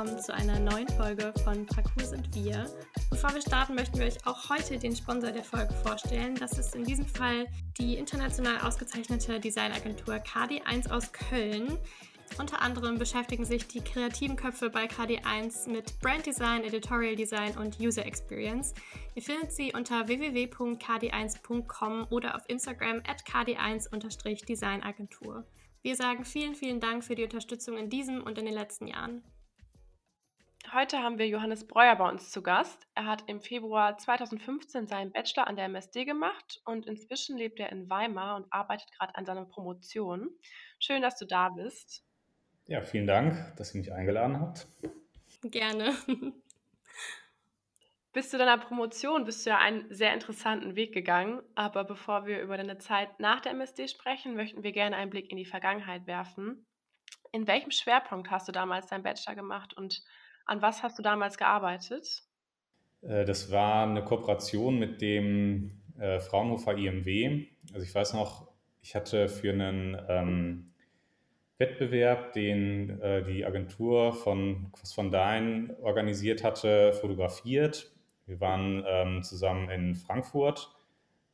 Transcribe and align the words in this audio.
willkommen 0.00 0.20
zu 0.20 0.32
einer 0.32 0.58
neuen 0.58 0.88
Folge 0.88 1.32
von 1.44 1.66
Parcours 1.66 2.10
sind 2.10 2.34
wir. 2.34 2.66
Bevor 3.20 3.34
wir 3.34 3.42
starten, 3.42 3.74
möchten 3.74 3.98
wir 3.98 4.06
euch 4.06 4.26
auch 4.26 4.48
heute 4.48 4.78
den 4.78 4.96
Sponsor 4.96 5.30
der 5.30 5.44
Folge 5.44 5.74
vorstellen. 5.74 6.36
Das 6.36 6.58
ist 6.58 6.74
in 6.74 6.84
diesem 6.84 7.04
Fall 7.04 7.46
die 7.76 7.98
international 7.98 8.58
ausgezeichnete 8.62 9.38
Designagentur 9.38 10.14
KD1 10.14 10.90
aus 10.90 11.12
Köln. 11.12 11.76
Unter 12.38 12.62
anderem 12.62 12.98
beschäftigen 12.98 13.44
sich 13.44 13.68
die 13.68 13.82
kreativen 13.82 14.36
Köpfe 14.36 14.70
bei 14.70 14.86
KD1 14.86 15.68
mit 15.68 16.00
Brand 16.00 16.24
Design, 16.24 16.64
Editorial 16.64 17.14
Design 17.14 17.58
und 17.58 17.78
User 17.78 18.06
Experience. 18.06 18.72
Ihr 19.14 19.20
findet 19.20 19.52
sie 19.52 19.74
unter 19.74 20.08
www.kd1.com 20.08 22.06
oder 22.08 22.36
auf 22.36 22.48
Instagram 22.48 23.02
at 23.06 23.26
kd1-designagentur. 23.26 25.44
Wir 25.82 25.94
sagen 25.94 26.24
vielen, 26.24 26.54
vielen 26.54 26.80
Dank 26.80 27.04
für 27.04 27.16
die 27.16 27.24
Unterstützung 27.24 27.76
in 27.76 27.90
diesem 27.90 28.22
und 28.22 28.38
in 28.38 28.46
den 28.46 28.54
letzten 28.54 28.86
Jahren. 28.86 29.22
Heute 30.72 30.98
haben 30.98 31.18
wir 31.18 31.26
Johannes 31.26 31.66
Breuer 31.66 31.96
bei 31.96 32.08
uns 32.08 32.30
zu 32.30 32.42
Gast. 32.42 32.86
Er 32.94 33.06
hat 33.06 33.24
im 33.28 33.40
Februar 33.40 33.98
2015 33.98 34.86
seinen 34.86 35.10
Bachelor 35.10 35.48
an 35.48 35.56
der 35.56 35.64
MSD 35.64 36.04
gemacht 36.04 36.60
und 36.64 36.86
inzwischen 36.86 37.36
lebt 37.36 37.58
er 37.58 37.72
in 37.72 37.90
Weimar 37.90 38.36
und 38.36 38.52
arbeitet 38.52 38.92
gerade 38.92 39.16
an 39.16 39.24
seiner 39.24 39.46
Promotion. 39.46 40.30
Schön, 40.78 41.02
dass 41.02 41.16
du 41.16 41.26
da 41.26 41.48
bist. 41.48 42.04
Ja, 42.66 42.82
vielen 42.82 43.08
Dank, 43.08 43.56
dass 43.56 43.74
ihr 43.74 43.80
mich 43.80 43.92
eingeladen 43.92 44.38
habt. 44.38 44.68
Gerne. 45.42 45.96
Bis 48.12 48.30
zu 48.30 48.38
deiner 48.38 48.58
Promotion 48.58 49.24
bist 49.24 49.46
du 49.46 49.50
ja 49.50 49.58
einen 49.58 49.92
sehr 49.92 50.12
interessanten 50.14 50.76
Weg 50.76 50.92
gegangen. 50.92 51.42
Aber 51.54 51.82
bevor 51.84 52.26
wir 52.26 52.42
über 52.42 52.56
deine 52.56 52.78
Zeit 52.78 53.18
nach 53.18 53.40
der 53.40 53.52
MSD 53.52 53.88
sprechen, 53.88 54.36
möchten 54.36 54.62
wir 54.62 54.72
gerne 54.72 54.96
einen 54.96 55.10
Blick 55.10 55.30
in 55.30 55.36
die 55.36 55.46
Vergangenheit 55.46 56.06
werfen. 56.06 56.66
In 57.32 57.46
welchem 57.46 57.70
Schwerpunkt 57.70 58.30
hast 58.30 58.46
du 58.46 58.52
damals 58.52 58.88
deinen 58.88 59.04
Bachelor 59.04 59.36
gemacht 59.36 59.74
und 59.76 60.02
an 60.50 60.60
was 60.62 60.82
hast 60.82 60.98
du 60.98 61.02
damals 61.02 61.38
gearbeitet? 61.38 62.24
Äh, 63.02 63.24
das 63.24 63.50
war 63.52 63.84
eine 63.84 64.04
Kooperation 64.04 64.78
mit 64.78 65.00
dem 65.00 65.80
äh, 65.98 66.18
Fraunhofer 66.18 66.76
IMW. 66.76 67.46
Also 67.72 67.86
ich 67.86 67.94
weiß 67.94 68.14
noch, 68.14 68.48
ich 68.82 68.94
hatte 68.96 69.28
für 69.28 69.52
einen 69.52 69.96
ähm, 70.08 70.72
Wettbewerb, 71.58 72.32
den 72.32 73.00
äh, 73.00 73.22
die 73.22 73.46
Agentur 73.46 74.12
von 74.12 74.72
Quas 74.72 74.92
von 74.92 75.12
Dein 75.12 75.76
organisiert 75.82 76.42
hatte, 76.42 76.94
fotografiert. 76.94 77.92
Wir 78.26 78.40
waren 78.40 78.82
ähm, 78.86 79.22
zusammen 79.22 79.70
in 79.70 79.94
Frankfurt 79.94 80.74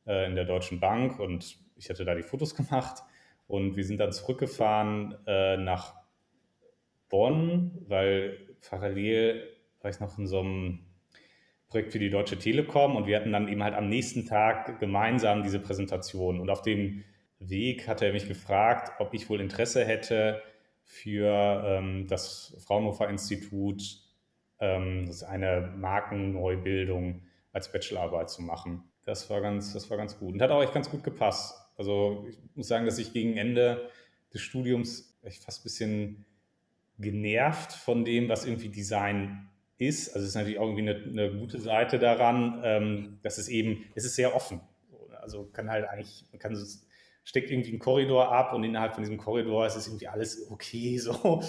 äh, 0.05 0.27
in 0.27 0.35
der 0.35 0.45
Deutschen 0.45 0.79
Bank 0.79 1.19
und 1.19 1.57
ich 1.75 1.89
hatte 1.89 2.05
da 2.05 2.13
die 2.13 2.23
Fotos 2.23 2.53
gemacht. 2.55 3.01
Und 3.47 3.77
wir 3.77 3.85
sind 3.85 3.99
dann 3.99 4.11
zurückgefahren 4.11 5.15
äh, 5.25 5.55
nach 5.55 5.95
Bonn, 7.09 7.71
weil 7.87 8.46
parallel 8.61 9.47
war 9.81 9.91
ich 9.91 9.99
noch 9.99 10.17
in 10.17 10.27
so 10.27 10.39
einem 10.39 10.79
Projekt 11.67 11.91
für 11.91 11.99
die 11.99 12.09
Deutsche 12.09 12.37
Telekom 12.37 12.95
und 12.95 13.07
wir 13.07 13.17
hatten 13.17 13.31
dann 13.31 13.47
eben 13.47 13.63
halt 13.63 13.75
am 13.75 13.89
nächsten 13.89 14.25
Tag 14.25 14.79
gemeinsam 14.79 15.43
diese 15.43 15.59
Präsentation. 15.59 16.39
Und 16.39 16.49
auf 16.49 16.61
dem 16.61 17.03
Weg 17.39 17.87
hat 17.87 18.01
er 18.01 18.13
mich 18.13 18.27
gefragt, 18.27 18.93
ob 18.99 19.13
ich 19.13 19.29
wohl 19.29 19.41
Interesse 19.41 19.85
hätte, 19.85 20.41
für 20.83 21.63
ähm, 21.65 22.07
das 22.07 22.55
Fraunhofer 22.65 23.09
Institut 23.09 23.83
ähm, 24.59 25.11
eine 25.27 25.73
Markenneubildung 25.75 27.23
als 27.51 27.71
Bachelorarbeit 27.71 28.29
zu 28.29 28.41
machen. 28.41 28.83
Das 29.03 29.29
war 29.29 29.41
ganz, 29.41 29.73
das 29.73 29.89
war 29.89 29.97
ganz 29.97 30.17
gut 30.17 30.33
und 30.33 30.41
hat 30.41 30.49
auch 30.49 30.63
echt 30.63 30.73
ganz 30.73 30.89
gut 30.89 31.03
gepasst. 31.03 31.55
Also 31.75 32.25
ich 32.29 32.37
muss 32.55 32.69
sagen, 32.69 32.85
dass 32.85 32.97
ich 32.99 33.11
gegen 33.11 33.35
Ende 33.35 33.89
des 34.33 34.41
Studiums 34.41 35.19
echt 35.23 35.43
fast 35.43 35.61
ein 35.61 35.63
bisschen 35.63 36.25
genervt 36.97 37.73
von 37.73 38.05
dem, 38.05 38.29
was 38.29 38.45
irgendwie 38.45 38.69
Design 38.69 39.49
ist. 39.77 40.09
Also 40.09 40.23
es 40.23 40.29
ist 40.29 40.35
natürlich 40.35 40.59
auch 40.59 40.67
irgendwie 40.67 40.89
eine, 40.89 41.03
eine 41.03 41.39
gute 41.39 41.59
Seite 41.59 41.99
daran, 41.99 42.61
ähm, 42.63 43.19
dass 43.21 43.37
es 43.37 43.47
eben, 43.47 43.85
es 43.95 44.05
ist 44.05 44.15
sehr 44.15 44.35
offen. 44.35 44.61
Also 45.21 45.45
kann 45.45 45.69
halt 45.69 45.87
eigentlich, 45.87 46.25
man 46.31 46.39
kann 46.39 46.57
steckt 47.23 47.51
irgendwie 47.51 47.73
ein 47.73 47.79
Korridor 47.79 48.31
ab 48.31 48.53
und 48.53 48.63
innerhalb 48.63 48.93
von 48.93 49.03
diesem 49.03 49.17
Korridor 49.17 49.67
ist 49.67 49.75
es 49.75 49.87
irgendwie 49.87 50.07
alles 50.07 50.49
okay 50.49 50.97
so. 50.97 51.43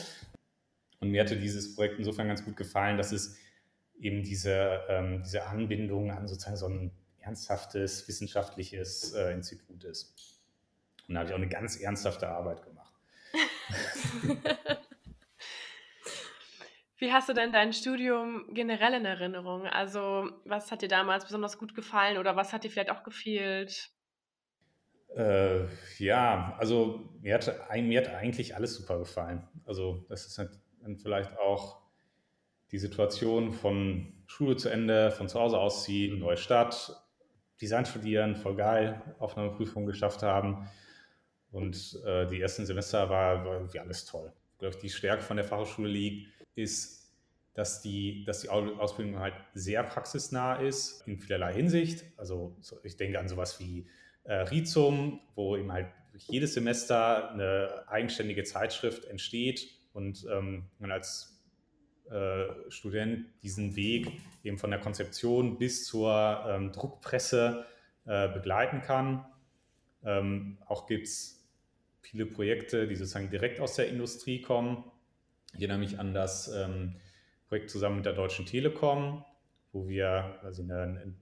Und 1.00 1.10
mir 1.10 1.20
hatte 1.22 1.37
dieses 1.37 1.76
Projekt 1.76 1.98
insofern 1.98 2.26
ganz 2.26 2.44
gut 2.44 2.56
gefallen, 2.56 2.98
dass 2.98 3.12
es 3.12 3.37
eben 4.00 4.22
diese, 4.22 4.81
ähm, 4.88 5.22
diese 5.25 5.47
Anbindung 5.47 6.10
an 6.10 6.26
sozusagen 6.26 6.56
so 6.56 6.66
ein 6.66 6.91
ernsthaftes 7.20 8.08
wissenschaftliches 8.08 9.12
äh, 9.12 9.32
Institut 9.32 9.84
ist. 9.84 10.41
Und 11.06 11.14
da 11.14 11.20
habe 11.20 11.28
ich 11.28 11.34
auch 11.34 11.38
eine 11.38 11.48
ganz 11.48 11.76
ernsthafte 11.76 12.28
Arbeit 12.28 12.62
gemacht. 12.62 12.94
Wie 17.08 17.12
hast 17.14 17.26
du 17.26 17.32
denn 17.32 17.52
dein 17.52 17.72
Studium 17.72 18.44
generell 18.52 18.92
in 18.92 19.06
Erinnerung? 19.06 19.64
Also, 19.64 20.30
was 20.44 20.70
hat 20.70 20.82
dir 20.82 20.88
damals 20.88 21.24
besonders 21.24 21.56
gut 21.56 21.74
gefallen 21.74 22.19
oder 22.19 22.36
was 22.36 22.52
hat 22.52 22.64
dir 22.64 22.70
vielleicht 22.70 22.91
auch 22.91 23.02
gefehlt? 23.02 23.88
Äh, 25.16 25.60
ja, 25.96 26.54
also 26.58 27.08
mir 27.22 27.32
hat, 27.32 27.50
mir 27.80 28.02
hat 28.02 28.14
eigentlich 28.14 28.54
alles 28.54 28.74
super 28.74 28.98
gefallen. 28.98 29.48
Also, 29.64 30.04
das 30.10 30.26
ist 30.26 30.36
halt 30.36 30.50
dann 30.82 30.98
vielleicht 30.98 31.34
auch 31.38 31.80
die 32.72 32.78
Situation 32.78 33.54
von 33.54 34.12
Schule 34.26 34.56
zu 34.56 34.69
Ende, 34.69 35.10
von 35.10 35.30
zu 35.30 35.40
Hause 35.40 35.58
ausziehen, 35.58 36.19
neue 36.19 36.36
Stadt, 36.36 36.94
Design 37.58 37.86
studieren, 37.86 38.36
voll 38.36 38.54
geil, 38.54 39.00
Aufnahmeprüfung 39.19 39.86
geschafft 39.86 40.22
haben. 40.22 40.69
Und 41.52 42.02
äh, 42.04 42.26
die 42.26 42.42
ersten 42.42 42.66
Semester 42.66 43.08
war, 43.08 43.46
war 43.46 43.54
irgendwie 43.54 43.80
alles 43.80 44.04
toll. 44.04 44.30
Ich 44.52 44.58
glaube, 44.58 44.76
die 44.76 44.90
Stärke 44.90 45.22
von 45.22 45.38
der 45.38 45.46
Fachhochschule 45.46 45.88
liegt 45.88 46.34
ist, 46.54 46.97
dass 47.58 47.82
die, 47.82 48.22
dass 48.24 48.42
die 48.42 48.50
Ausbildung 48.50 49.19
halt 49.19 49.34
sehr 49.52 49.82
praxisnah 49.82 50.60
ist 50.60 51.02
in 51.08 51.19
vielerlei 51.19 51.52
Hinsicht. 51.52 52.04
Also 52.16 52.56
ich 52.84 52.96
denke 52.96 53.19
an 53.19 53.28
sowas 53.28 53.58
wie 53.58 53.84
äh, 54.22 54.34
Rizum, 54.34 55.19
wo 55.34 55.56
eben 55.56 55.72
halt 55.72 55.88
jedes 56.28 56.54
Semester 56.54 57.32
eine 57.32 57.82
eigenständige 57.88 58.44
Zeitschrift 58.44 59.06
entsteht 59.06 59.69
und 59.92 60.24
ähm, 60.30 60.66
man 60.78 60.92
als 60.92 61.42
äh, 62.08 62.44
Student 62.69 63.26
diesen 63.42 63.75
Weg 63.75 64.06
eben 64.44 64.56
von 64.56 64.70
der 64.70 64.78
Konzeption 64.78 65.58
bis 65.58 65.84
zur 65.84 66.44
ähm, 66.46 66.70
Druckpresse 66.70 67.66
äh, 68.06 68.28
begleiten 68.28 68.82
kann. 68.82 69.26
Ähm, 70.04 70.58
auch 70.66 70.86
gibt 70.86 71.08
es 71.08 71.44
viele 72.02 72.25
Projekte, 72.25 72.86
die 72.86 72.94
sozusagen 72.94 73.30
direkt 73.30 73.58
aus 73.58 73.75
der 73.75 73.88
Industrie 73.88 74.42
kommen. 74.42 74.84
Ich 75.54 75.60
erinnere 75.60 75.78
mich 75.78 75.98
an 75.98 76.14
das 76.14 76.46
ähm, 76.54 76.94
Projekt 77.48 77.70
zusammen 77.70 77.97
mit 77.97 78.06
der 78.06 78.12
Deutschen 78.12 78.47
Telekom, 78.47 79.25
wo 79.72 79.88
wir 79.88 80.38
also 80.42 80.62
eine, 80.62 81.14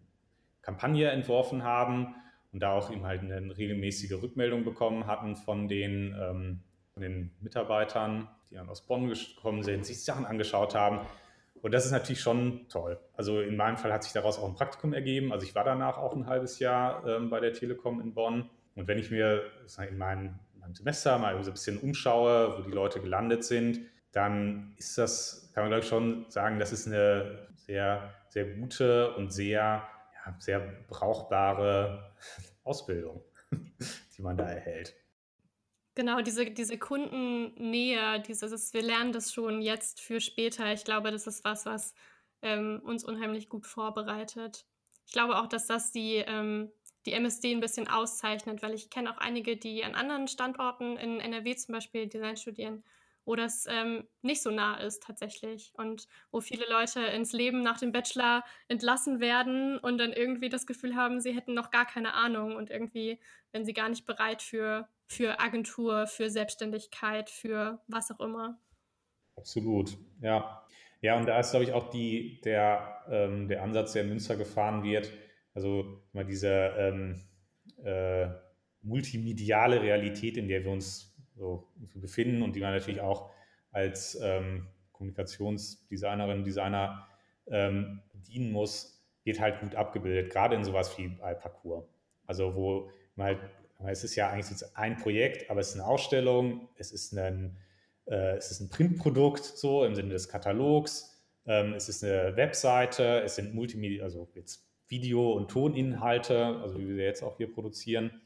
Kampagne 0.66 1.09
entworfen 1.10 1.62
haben 1.62 2.16
und 2.53 2.60
da 2.60 2.72
auch 2.72 2.91
eben 2.91 3.06
halt 3.06 3.20
eine 3.22 3.56
regelmäßige 3.56 4.20
Rückmeldung 4.20 4.65
bekommen 4.65 5.06
hatten 5.06 5.36
von 5.36 5.69
den, 5.69 6.16
ähm, 6.20 6.60
von 6.92 7.03
den 7.04 7.31
Mitarbeitern, 7.41 8.26
die 8.50 8.56
dann 8.56 8.69
aus 8.69 8.84
Bonn 8.84 9.09
gekommen 9.09 9.62
sind, 9.62 9.86
sich 9.86 10.03
Sachen 10.03 10.26
angeschaut 10.26 10.75
haben. 10.75 11.06
Und 11.62 11.72
das 11.72 11.86
ist 11.86 11.92
natürlich 11.92 12.20
schon 12.20 12.69
toll. 12.69 12.98
Also 13.16 13.41
in 13.41 13.56
meinem 13.56 13.76
Fall 13.76 13.92
hat 13.92 14.03
sich 14.03 14.12
daraus 14.12 14.41
auch 14.41 14.48
ein 14.48 14.56
Praktikum 14.56 14.92
ergeben. 14.92 15.32
Also 15.32 15.47
ich 15.47 15.54
war 15.54 15.62
danach 15.62 15.98
auch 15.98 16.16
ein 16.16 16.26
halbes 16.26 16.59
Jahr 16.59 17.06
ähm, 17.06 17.31
bei 17.31 17.38
der 17.38 17.53
Telekom 17.53 18.00
in 18.00 18.12
Bonn. 18.12 18.51
Und 18.74 18.89
wenn 18.89 18.98
ich 18.98 19.12
mir 19.12 19.45
in 19.89 19.98
meinem, 19.98 20.39
in 20.54 20.60
meinem 20.60 20.74
Semester 20.74 21.16
mal 21.18 21.41
so 21.45 21.51
ein 21.51 21.54
bisschen 21.54 21.78
umschaue, 21.78 22.59
wo 22.59 22.62
die 22.62 22.72
Leute 22.72 23.01
gelandet 23.01 23.45
sind, 23.45 23.78
dann 24.16 24.74
ist 24.78 24.97
das, 24.97 25.51
kann 25.53 25.65
man 25.65 25.71
glaube 25.71 25.84
ich 25.84 25.89
schon 25.89 26.24
sagen, 26.30 26.59
das 26.59 26.72
ist 26.72 26.86
eine 26.86 27.48
sehr, 27.54 28.15
sehr 28.30 28.47
gute 28.47 29.15
und 29.15 29.30
sehr, 29.30 29.86
ja, 30.24 30.36
sehr 30.39 30.60
brauchbare 30.89 32.15
Ausbildung, 32.65 33.22
die 34.16 34.22
man 34.22 34.39
da 34.39 34.45
erhält. 34.48 34.95
Genau, 35.95 36.22
diese, 36.22 36.51
diese 36.51 36.78
Kundennähe, 36.78 38.21
dieses, 38.21 38.72
wir 38.72 38.83
lernen 38.83 39.13
das 39.13 39.34
schon 39.34 39.60
jetzt 39.60 40.01
für 40.01 40.21
später. 40.21 40.72
Ich 40.72 40.84
glaube, 40.84 41.10
das 41.10 41.27
ist 41.27 41.45
was, 41.45 41.66
was 41.66 41.95
ähm, 42.41 42.80
uns 42.84 43.04
unheimlich 43.04 43.51
gut 43.51 43.66
vorbereitet. 43.66 44.65
Ich 45.07 45.13
glaube 45.13 45.36
auch, 45.36 45.47
dass 45.47 45.66
das 45.66 45.92
die, 45.92 46.16
ähm, 46.27 46.72
die 47.04 47.13
MSD 47.13 47.53
ein 47.53 47.60
bisschen 47.60 47.89
auszeichnet, 47.89 48.63
weil 48.63 48.72
ich 48.72 48.89
kenne 48.89 49.10
auch 49.10 49.18
einige, 49.18 49.59
die 49.59 49.84
an 49.84 49.95
anderen 49.95 50.27
Standorten 50.27 50.97
in 50.97 51.21
NRW 51.21 51.54
zum 51.57 51.74
Beispiel 51.74 52.07
Design 52.07 52.39
studieren 52.39 52.83
wo 53.27 53.34
das 53.34 53.67
ähm, 53.69 54.05
nicht 54.23 54.41
so 54.41 54.51
nah 54.51 54.77
ist 54.77 55.03
tatsächlich 55.03 55.73
und 55.77 56.07
wo 56.31 56.41
viele 56.41 56.65
Leute 56.71 57.01
ins 57.01 57.33
Leben 57.33 57.63
nach 57.63 57.78
dem 57.78 57.93
Bachelor 57.93 58.45
entlassen 58.69 59.21
werden 59.21 59.78
und 59.78 59.99
dann 59.99 60.13
irgendwie 60.13 60.49
das 60.49 60.67
Gefühl 60.67 60.95
haben, 60.95 61.21
sie 61.21 61.33
hätten 61.33 61.53
noch 61.53 61.71
gar 61.71 61.87
keine 61.87 62.15
Ahnung 62.15 62.57
und 62.57 62.71
irgendwie, 62.71 63.21
wenn 63.53 63.65
sie 63.65 63.75
gar 63.75 63.89
nicht 63.89 64.07
bereit 64.07 64.43
für, 64.43 64.89
für 65.07 65.41
Agentur, 65.41 66.07
für 66.07 66.31
Selbstständigkeit, 66.31 67.28
für 67.28 67.83
was 67.89 68.11
auch 68.11 68.21
immer. 68.21 68.59
Absolut, 69.37 69.99
ja. 70.23 70.63
Ja, 71.03 71.19
und 71.19 71.27
da 71.27 71.39
ist, 71.39 71.51
glaube 71.51 71.65
ich, 71.65 71.73
auch 71.73 71.91
die, 71.91 72.41
der, 72.43 73.05
ähm, 73.11 73.49
der 73.49 73.63
Ansatz, 73.63 73.93
der 73.93 74.03
in 74.03 74.09
Münster 74.09 74.37
gefahren 74.37 74.83
wird, 74.83 75.13
also 75.53 76.03
mal 76.13 76.25
diese 76.25 76.49
ähm, 76.78 77.21
äh, 77.84 78.28
multimediale 78.83 79.83
Realität, 79.83 80.37
in 80.37 80.49
der 80.49 80.65
wir 80.65 80.71
uns 80.71 81.16
so 81.36 81.68
befinden 81.94 82.42
und 82.42 82.56
die 82.56 82.60
man 82.60 82.72
natürlich 82.72 83.00
auch 83.00 83.30
als 83.71 84.18
ähm, 84.22 84.68
Kommunikationsdesignerin, 84.92 86.44
Designer 86.44 87.06
ähm, 87.47 88.03
dienen 88.15 88.50
muss, 88.50 89.04
wird 89.24 89.41
halt 89.41 89.60
gut 89.60 89.74
abgebildet, 89.74 90.33
gerade 90.33 90.56
in 90.56 90.65
sowas 90.65 90.97
wie 90.98 91.09
Parcours. 91.09 91.84
Also 92.27 92.54
wo 92.54 92.91
man 93.15 93.27
halt, 93.27 93.38
es 93.86 94.04
ist 94.04 94.16
ja 94.16 94.30
eigentlich 94.30 94.62
ein 94.74 94.97
Projekt, 94.97 95.50
aber 95.50 95.60
es 95.60 95.71
ist 95.71 95.74
eine 95.74 95.86
Ausstellung, 95.86 96.68
es 96.77 96.92
ist 96.92 97.12
ein, 97.12 97.56
äh, 98.06 98.36
es 98.36 98.50
ist 98.50 98.60
ein 98.60 98.71
Printprodukt, 98.71 99.44
so 99.44 99.84
im 99.84 99.94
Sinne 99.94 100.10
des 100.10 100.28
Katalogs, 100.28 101.22
ähm, 101.44 101.74
es 101.74 101.89
ist 101.89 102.03
eine 102.03 102.36
Webseite, 102.36 103.21
es 103.22 103.36
sind 103.36 103.54
Multimedia, 103.54 104.03
also 104.04 104.28
jetzt 104.34 104.66
Video- 104.89 105.32
und 105.32 105.50
Toninhalte, 105.50 106.59
also 106.62 106.78
wie 106.78 106.97
wir 106.97 107.04
jetzt 107.04 107.22
auch 107.22 107.36
hier 107.36 107.53
produzieren. 107.53 108.22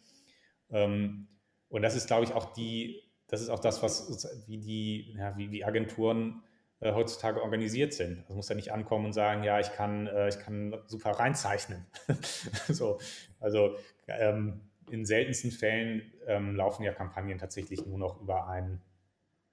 Ähm, 0.70 1.28
und 1.70 1.82
das 1.82 1.96
ist, 1.96 2.08
glaube 2.08 2.24
ich, 2.24 2.32
auch 2.32 2.52
die, 2.52 3.02
das 3.28 3.40
ist 3.40 3.48
auch 3.48 3.60
das, 3.60 3.82
was 3.82 4.44
wie 4.46 4.58
die, 4.58 5.14
ja, 5.16 5.36
wie, 5.38 5.50
wie 5.50 5.64
Agenturen 5.64 6.42
äh, 6.80 6.92
heutzutage 6.92 7.42
organisiert 7.42 7.94
sind. 7.94 8.20
Also 8.22 8.34
muss 8.34 8.48
ja 8.48 8.54
nicht 8.56 8.72
ankommen 8.72 9.06
und 9.06 9.12
sagen, 9.12 9.44
ja, 9.44 9.60
ich 9.60 9.72
kann, 9.72 10.06
äh, 10.08 10.28
ich 10.28 10.38
kann 10.40 10.76
super 10.86 11.12
reinzeichnen. 11.12 11.86
so, 12.68 12.98
also 13.38 13.76
ähm, 14.08 14.60
in 14.90 15.06
seltensten 15.06 15.52
Fällen 15.52 16.12
ähm, 16.26 16.56
laufen 16.56 16.82
ja 16.82 16.92
Kampagnen 16.92 17.38
tatsächlich 17.38 17.86
nur 17.86 17.98
noch 17.98 18.20
über 18.20 18.48
ein, 18.48 18.82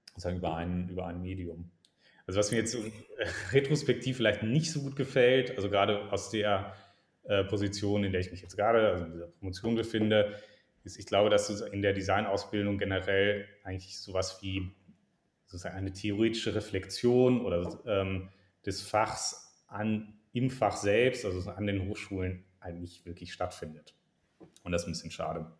sozusagen 0.08 0.38
über 0.38 0.56
ein, 0.56 0.88
über 0.88 1.06
ein 1.06 1.22
Medium. 1.22 1.70
Also 2.26 2.40
was 2.40 2.50
mir 2.50 2.58
jetzt 2.58 2.74
äh, 2.74 2.90
retrospektiv 3.52 4.16
vielleicht 4.16 4.42
nicht 4.42 4.72
so 4.72 4.80
gut 4.80 4.96
gefällt, 4.96 5.56
also 5.56 5.70
gerade 5.70 6.10
aus 6.10 6.30
der 6.30 6.74
äh, 7.24 7.44
Position, 7.44 8.04
in 8.04 8.12
der 8.12 8.20
ich 8.20 8.30
mich 8.30 8.42
jetzt 8.42 8.56
gerade, 8.56 8.88
also 8.88 9.04
in 9.04 9.12
dieser 9.12 9.28
Promotion 9.28 9.74
befinde, 9.76 10.34
ist, 10.84 10.98
ich 10.98 11.06
glaube, 11.06 11.30
dass 11.30 11.48
in 11.60 11.82
der 11.82 11.92
Designausbildung 11.92 12.78
generell 12.78 13.46
eigentlich 13.64 13.98
sowas 14.00 14.42
wie 14.42 14.72
sozusagen 15.46 15.76
eine 15.76 15.92
theoretische 15.92 16.54
Reflexion 16.54 17.44
oder 17.44 17.80
ähm, 17.86 18.28
des 18.66 18.82
Fachs 18.82 19.64
an, 19.66 20.20
im 20.32 20.50
Fach 20.50 20.76
selbst, 20.76 21.24
also 21.24 21.50
an 21.50 21.66
den 21.66 21.88
Hochschulen, 21.88 22.44
eigentlich 22.60 23.04
wirklich 23.06 23.32
stattfindet. 23.32 23.94
Und 24.62 24.72
das 24.72 24.82
ist 24.82 24.88
ein 24.88 24.92
bisschen 24.92 25.10
schade. 25.10 25.58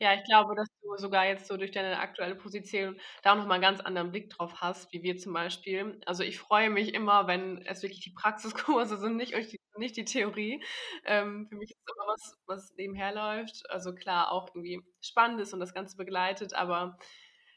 Ja, 0.00 0.14
ich 0.14 0.24
glaube, 0.24 0.54
dass 0.56 0.68
du 0.82 0.96
sogar 0.96 1.26
jetzt 1.26 1.46
so 1.46 1.56
durch 1.56 1.70
deine 1.70 1.98
aktuelle 1.98 2.34
Position 2.34 2.98
da 3.22 3.32
auch 3.32 3.36
nochmal 3.36 3.54
einen 3.54 3.62
ganz 3.62 3.80
anderen 3.80 4.10
Blick 4.10 4.28
drauf 4.30 4.60
hast, 4.60 4.92
wie 4.92 5.02
wir 5.02 5.16
zum 5.16 5.32
Beispiel. 5.32 6.00
Also 6.04 6.24
ich 6.24 6.38
freue 6.38 6.68
mich 6.68 6.94
immer, 6.94 7.26
wenn 7.28 7.64
es 7.66 7.82
wirklich 7.82 8.00
die 8.00 8.10
Praxiskurse 8.10 8.96
sind, 8.98 9.16
nicht, 9.16 9.34
nicht 9.78 9.96
die 9.96 10.04
Theorie. 10.04 10.62
Ähm, 11.04 11.46
für 11.48 11.56
mich 11.56 11.70
ist 11.70 11.78
es 11.78 11.94
immer 11.94 12.12
was, 12.12 12.38
was 12.46 12.74
nebenher 12.76 13.14
läuft. 13.14 13.68
Also 13.70 13.94
klar, 13.94 14.32
auch 14.32 14.48
irgendwie 14.48 14.80
spannend 15.00 15.40
ist 15.40 15.52
und 15.52 15.60
das 15.60 15.74
Ganze 15.74 15.96
begleitet, 15.96 16.54
aber 16.54 16.98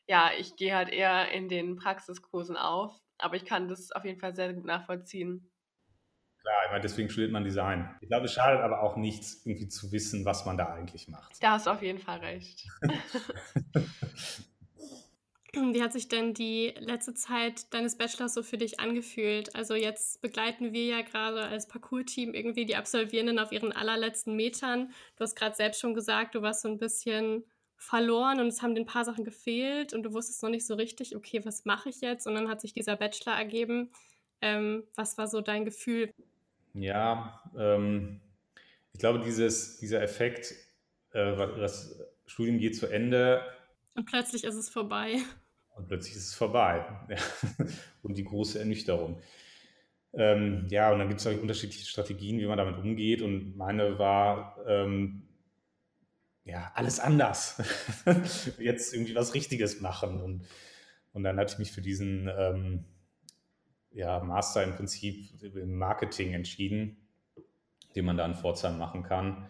ja, 0.07 0.31
ich 0.37 0.55
gehe 0.55 0.75
halt 0.75 0.89
eher 0.89 1.31
in 1.31 1.49
den 1.49 1.75
Praxiskursen 1.75 2.57
auf. 2.57 2.93
Aber 3.17 3.35
ich 3.35 3.45
kann 3.45 3.67
das 3.67 3.91
auf 3.91 4.05
jeden 4.05 4.19
Fall 4.19 4.35
sehr 4.35 4.53
gut 4.53 4.65
nachvollziehen. 4.65 5.51
Klar, 6.41 6.55
ich 6.65 6.71
meine, 6.71 6.81
deswegen 6.81 7.09
studiert 7.09 7.31
man 7.31 7.43
Design. 7.43 7.93
Ich 7.99 8.07
glaube, 8.07 8.25
es 8.25 8.33
schadet 8.33 8.61
aber 8.61 8.81
auch 8.81 8.95
nichts, 8.95 9.45
irgendwie 9.45 9.67
zu 9.67 9.91
wissen, 9.91 10.23
was 10.23 10.45
man 10.45 10.57
da 10.57 10.67
eigentlich 10.67 11.07
macht. 11.09 11.43
Da 11.43 11.51
hast 11.53 11.67
du 11.67 11.71
auf 11.71 11.81
jeden 11.81 11.99
Fall 11.99 12.19
recht. 12.19 12.67
Wie 15.73 15.81
hat 15.81 15.93
sich 15.93 16.07
denn 16.07 16.33
die 16.33 16.73
letzte 16.79 17.13
Zeit 17.13 17.73
deines 17.73 17.97
Bachelors 17.97 18.33
so 18.33 18.43
für 18.43 18.57
dich 18.57 18.79
angefühlt? 18.79 19.55
Also 19.55 19.75
jetzt 19.75 20.21
begleiten 20.21 20.73
wir 20.73 20.85
ja 20.85 21.01
gerade 21.01 21.41
als 21.43 21.67
Parcours-Team 21.67 22.33
irgendwie 22.33 22.65
die 22.65 22.75
Absolvierenden 22.75 23.39
auf 23.39 23.51
ihren 23.51 23.71
allerletzten 23.71 24.35
Metern. 24.35 24.91
Du 25.15 25.23
hast 25.23 25.35
gerade 25.35 25.55
selbst 25.55 25.79
schon 25.79 25.93
gesagt, 25.93 26.35
du 26.35 26.41
warst 26.41 26.61
so 26.61 26.69
ein 26.69 26.77
bisschen 26.77 27.43
verloren 27.77 28.39
und 28.39 28.47
es 28.47 28.61
haben 28.61 28.75
dir 28.75 28.81
ein 28.81 28.87
paar 28.87 29.05
Sachen 29.05 29.23
gefehlt 29.23 29.93
und 29.93 30.03
du 30.03 30.13
wusstest 30.13 30.41
noch 30.43 30.49
nicht 30.49 30.65
so 30.65 30.75
richtig, 30.75 31.15
okay, 31.15 31.45
was 31.45 31.65
mache 31.65 31.89
ich 31.89 32.01
jetzt? 32.01 32.27
Und 32.27 32.35
dann 32.35 32.49
hat 32.49 32.61
sich 32.61 32.73
dieser 32.73 32.95
Bachelor 32.95 33.33
ergeben. 33.33 33.91
Ähm, 34.41 34.83
was 34.95 35.17
war 35.17 35.27
so 35.27 35.41
dein 35.41 35.65
Gefühl? 35.65 36.11
Ja, 36.73 37.41
ähm, 37.57 38.21
ich 38.93 38.99
glaube, 38.99 39.19
dieses, 39.19 39.77
dieser 39.77 40.01
Effekt, 40.01 40.53
äh, 41.11 41.35
das 41.35 41.99
Studium 42.25 42.57
geht 42.57 42.75
zu 42.75 42.87
Ende. 42.87 43.43
Und 43.95 44.05
plötzlich 44.05 44.43
ist 44.43 44.55
es 44.55 44.69
vorbei. 44.69 45.19
Und 45.77 45.87
plötzlich 45.87 46.15
ist 46.15 46.27
es 46.27 46.33
vorbei. 46.33 46.85
und 48.01 48.17
die 48.17 48.23
große 48.23 48.59
Ernüchterung. 48.59 49.21
Ähm, 50.13 50.65
ja, 50.69 50.91
und 50.91 50.99
dann 50.99 51.07
gibt 51.07 51.19
es 51.19 51.25
halt 51.25 51.39
unterschiedliche 51.41 51.85
Strategien, 51.85 52.39
wie 52.39 52.47
man 52.47 52.57
damit 52.57 52.77
umgeht. 52.77 53.21
Und 53.21 53.55
meine 53.55 53.99
war, 53.99 54.57
ähm, 54.67 55.23
ja, 56.43 56.71
alles 56.73 56.99
anders. 56.99 57.61
Jetzt 58.57 58.93
irgendwie 58.93 59.15
was 59.15 59.33
Richtiges 59.33 59.81
machen. 59.81 60.21
Und, 60.21 60.45
und 61.13 61.23
dann 61.23 61.37
hatte 61.37 61.53
ich 61.53 61.59
mich 61.59 61.71
für 61.71 61.81
diesen 61.81 62.29
ähm, 62.35 62.85
ja, 63.91 64.19
Master 64.19 64.63
im 64.63 64.75
Prinzip 64.75 65.41
im 65.41 65.75
Marketing 65.75 66.33
entschieden, 66.33 66.97
den 67.95 68.05
man 68.05 68.17
da 68.17 68.25
in 68.25 68.35
Pforzheim 68.35 68.77
machen 68.77 69.03
kann. 69.03 69.47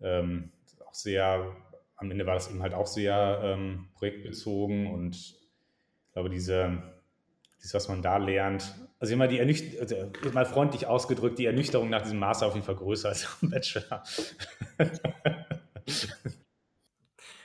Ähm, 0.00 0.52
auch 0.84 0.94
sehr, 0.94 1.56
am 2.02 2.10
Ende 2.10 2.26
war 2.26 2.34
das 2.34 2.50
eben 2.50 2.62
halt 2.62 2.74
auch 2.74 2.86
sehr 2.86 3.40
ähm, 3.42 3.88
projektbezogen 3.94 4.88
und 4.88 5.16
ich 5.16 6.12
glaube, 6.12 6.28
diese, 6.28 6.82
dieses, 7.58 7.72
was 7.72 7.88
man 7.88 8.02
da 8.02 8.18
lernt, 8.18 8.74
also 8.98 9.14
immer 9.14 9.28
die 9.28 9.38
Ernüchterung, 9.38 9.80
also 9.80 10.30
mal 10.32 10.44
freundlich 10.44 10.86
ausgedrückt, 10.86 11.38
die 11.38 11.46
Ernüchterung 11.46 11.88
nach 11.88 12.02
diesem 12.02 12.18
Master 12.18 12.46
auf 12.46 12.54
jeden 12.54 12.66
Fall 12.66 12.76
größer 12.76 13.08
als 13.08 13.38
am 13.40 13.50
Bachelor. 13.50 14.02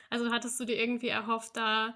Also 0.09 0.31
hattest 0.31 0.59
du 0.59 0.65
dir 0.65 0.79
irgendwie 0.79 1.09
erhofft, 1.09 1.57
da 1.57 1.93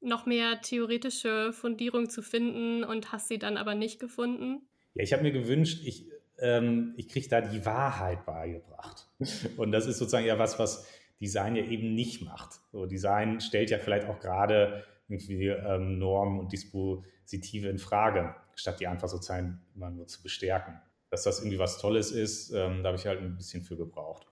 noch 0.00 0.26
mehr 0.26 0.60
theoretische 0.60 1.52
Fundierung 1.52 2.08
zu 2.08 2.22
finden 2.22 2.84
und 2.84 3.12
hast 3.12 3.28
sie 3.28 3.38
dann 3.38 3.56
aber 3.56 3.74
nicht 3.74 3.98
gefunden? 3.98 4.62
Ja, 4.94 5.02
ich 5.02 5.12
habe 5.12 5.22
mir 5.22 5.32
gewünscht, 5.32 5.82
ich, 5.84 6.06
ähm, 6.38 6.94
ich 6.96 7.08
kriege 7.08 7.28
da 7.28 7.40
die 7.40 7.64
Wahrheit 7.66 8.24
beigebracht. 8.24 9.08
Und 9.56 9.72
das 9.72 9.86
ist 9.86 9.98
sozusagen 9.98 10.26
ja 10.26 10.38
was, 10.38 10.58
was 10.58 10.86
Design 11.20 11.56
ja 11.56 11.64
eben 11.64 11.94
nicht 11.94 12.22
macht. 12.22 12.60
So, 12.72 12.86
Design 12.86 13.40
stellt 13.40 13.70
ja 13.70 13.78
vielleicht 13.78 14.06
auch 14.06 14.20
gerade 14.20 14.84
irgendwie 15.08 15.48
ähm, 15.48 15.98
Normen 15.98 16.38
und 16.38 16.52
Dispositive 16.52 17.68
in 17.68 17.78
Frage, 17.78 18.34
statt 18.54 18.80
die 18.80 18.86
einfach 18.86 19.08
sozusagen 19.08 19.60
immer 19.74 19.90
nur 19.90 20.06
zu 20.06 20.22
bestärken. 20.22 20.80
Dass 21.10 21.22
das 21.22 21.40
irgendwie 21.40 21.58
was 21.58 21.78
Tolles 21.78 22.12
ist, 22.12 22.50
ähm, 22.50 22.82
da 22.82 22.88
habe 22.90 22.98
ich 22.98 23.06
halt 23.06 23.20
ein 23.20 23.36
bisschen 23.36 23.64
für 23.64 23.76
gebraucht. 23.76 24.26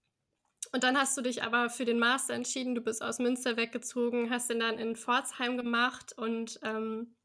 Und 0.72 0.84
dann 0.84 0.98
hast 0.98 1.16
du 1.16 1.22
dich 1.22 1.42
aber 1.42 1.70
für 1.70 1.84
den 1.84 1.98
Master 1.98 2.34
entschieden. 2.34 2.74
Du 2.74 2.82
bist 2.82 3.02
aus 3.02 3.18
Münster 3.18 3.56
weggezogen, 3.56 4.30
hast 4.30 4.50
den 4.50 4.60
dann 4.60 4.78
in 4.78 4.96
Pforzheim 4.96 5.56
gemacht 5.56 6.12
und 6.16 6.60
ähm, 6.62 7.16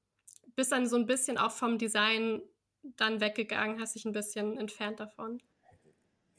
bist 0.56 0.72
dann 0.72 0.88
so 0.88 0.96
ein 0.96 1.06
bisschen 1.06 1.38
auch 1.38 1.52
vom 1.52 1.78
Design 1.78 2.42
dann 2.84 3.20
weggegangen, 3.20 3.80
hast 3.80 3.96
dich 3.96 4.06
ein 4.06 4.14
bisschen 4.14 4.58
entfernt 4.58 5.00
davon. 5.00 5.42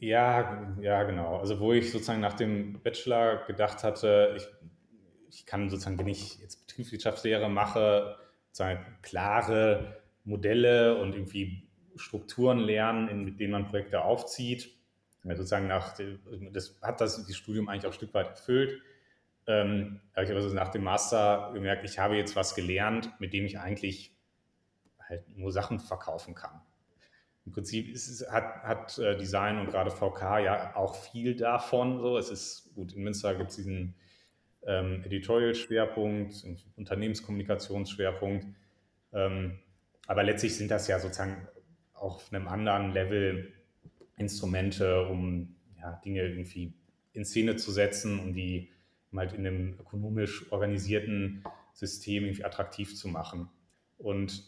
Ja, 0.02 0.74
ja, 0.80 1.04
genau. 1.04 1.36
Also 1.38 1.60
wo 1.60 1.72
ich 1.72 1.92
sozusagen 1.92 2.20
nach 2.20 2.32
dem 2.32 2.82
Bachelor 2.82 3.44
gedacht 3.46 3.84
hatte, 3.84 4.34
ich, 4.36 4.48
ich 5.30 5.46
kann 5.46 5.70
sozusagen, 5.70 5.96
wenn 5.96 6.08
ich 6.08 6.40
jetzt 6.40 6.66
Betriebswirtschaftslehre 6.66 7.48
mache, 7.48 8.16
sozusagen 8.48 8.84
klare 9.02 10.02
Modelle 10.24 11.00
und 11.00 11.14
irgendwie 11.14 11.68
Strukturen 11.94 12.58
lernen, 12.58 13.24
mit 13.24 13.38
denen 13.38 13.52
man 13.52 13.68
Projekte 13.68 14.02
aufzieht 14.04 14.76
sozusagen 15.24 15.68
nach, 15.68 15.96
das 16.52 16.80
hat 16.82 17.00
das, 17.00 17.24
das 17.24 17.36
Studium 17.36 17.68
eigentlich 17.68 17.84
auch 17.86 17.90
ein 17.90 17.92
Stück 17.92 18.12
weit 18.12 18.30
erfüllt. 18.30 18.82
Ähm, 19.46 20.00
habe 20.16 20.24
ich 20.24 20.32
aber 20.32 20.42
so 20.42 20.52
nach 20.52 20.70
dem 20.70 20.82
Master 20.82 21.52
gemerkt, 21.54 21.84
ich 21.84 22.00
habe 22.00 22.16
jetzt 22.16 22.34
was 22.34 22.56
gelernt, 22.56 23.08
mit 23.20 23.32
dem 23.32 23.44
ich 23.44 23.60
eigentlich 23.60 24.16
halt 24.98 25.28
nur 25.36 25.52
Sachen 25.52 25.78
verkaufen 25.78 26.34
kann. 26.34 26.60
Im 27.44 27.52
Prinzip 27.52 27.88
ist, 27.88 28.30
hat, 28.30 28.62
hat 28.62 28.98
äh, 28.98 29.16
Design 29.16 29.58
und 29.58 29.66
gerade 29.70 29.90
VK 29.90 30.38
ja 30.44 30.76
auch 30.76 30.94
viel 30.94 31.34
davon. 31.34 32.00
So, 32.00 32.16
es 32.16 32.30
ist 32.30 32.72
gut, 32.74 32.92
in 32.92 33.02
Münster 33.02 33.34
gibt 33.34 33.50
es 33.50 33.56
diesen 33.56 33.94
ähm, 34.64 35.02
Editorial-Schwerpunkt, 35.04 36.44
Unternehmenskommunikationsschwerpunkt. 36.76 38.46
Ähm, 39.12 39.58
aber 40.06 40.22
letztlich 40.22 40.56
sind 40.56 40.70
das 40.70 40.86
ja 40.86 40.98
sozusagen 40.98 41.48
auf 41.94 42.32
einem 42.32 42.48
anderen 42.48 42.92
Level 42.92 43.52
Instrumente, 44.16 45.06
um 45.08 45.56
ja, 45.78 46.00
Dinge 46.04 46.22
irgendwie 46.22 46.74
in 47.12 47.24
Szene 47.24 47.56
zu 47.56 47.72
setzen, 47.72 48.20
um 48.20 48.34
die 48.34 48.70
halt 49.14 49.32
in 49.32 49.46
einem 49.46 49.78
ökonomisch 49.78 50.50
organisierten 50.52 51.44
System 51.72 52.24
irgendwie 52.24 52.44
attraktiv 52.44 52.96
zu 52.96 53.08
machen. 53.08 53.48
Und 53.98 54.44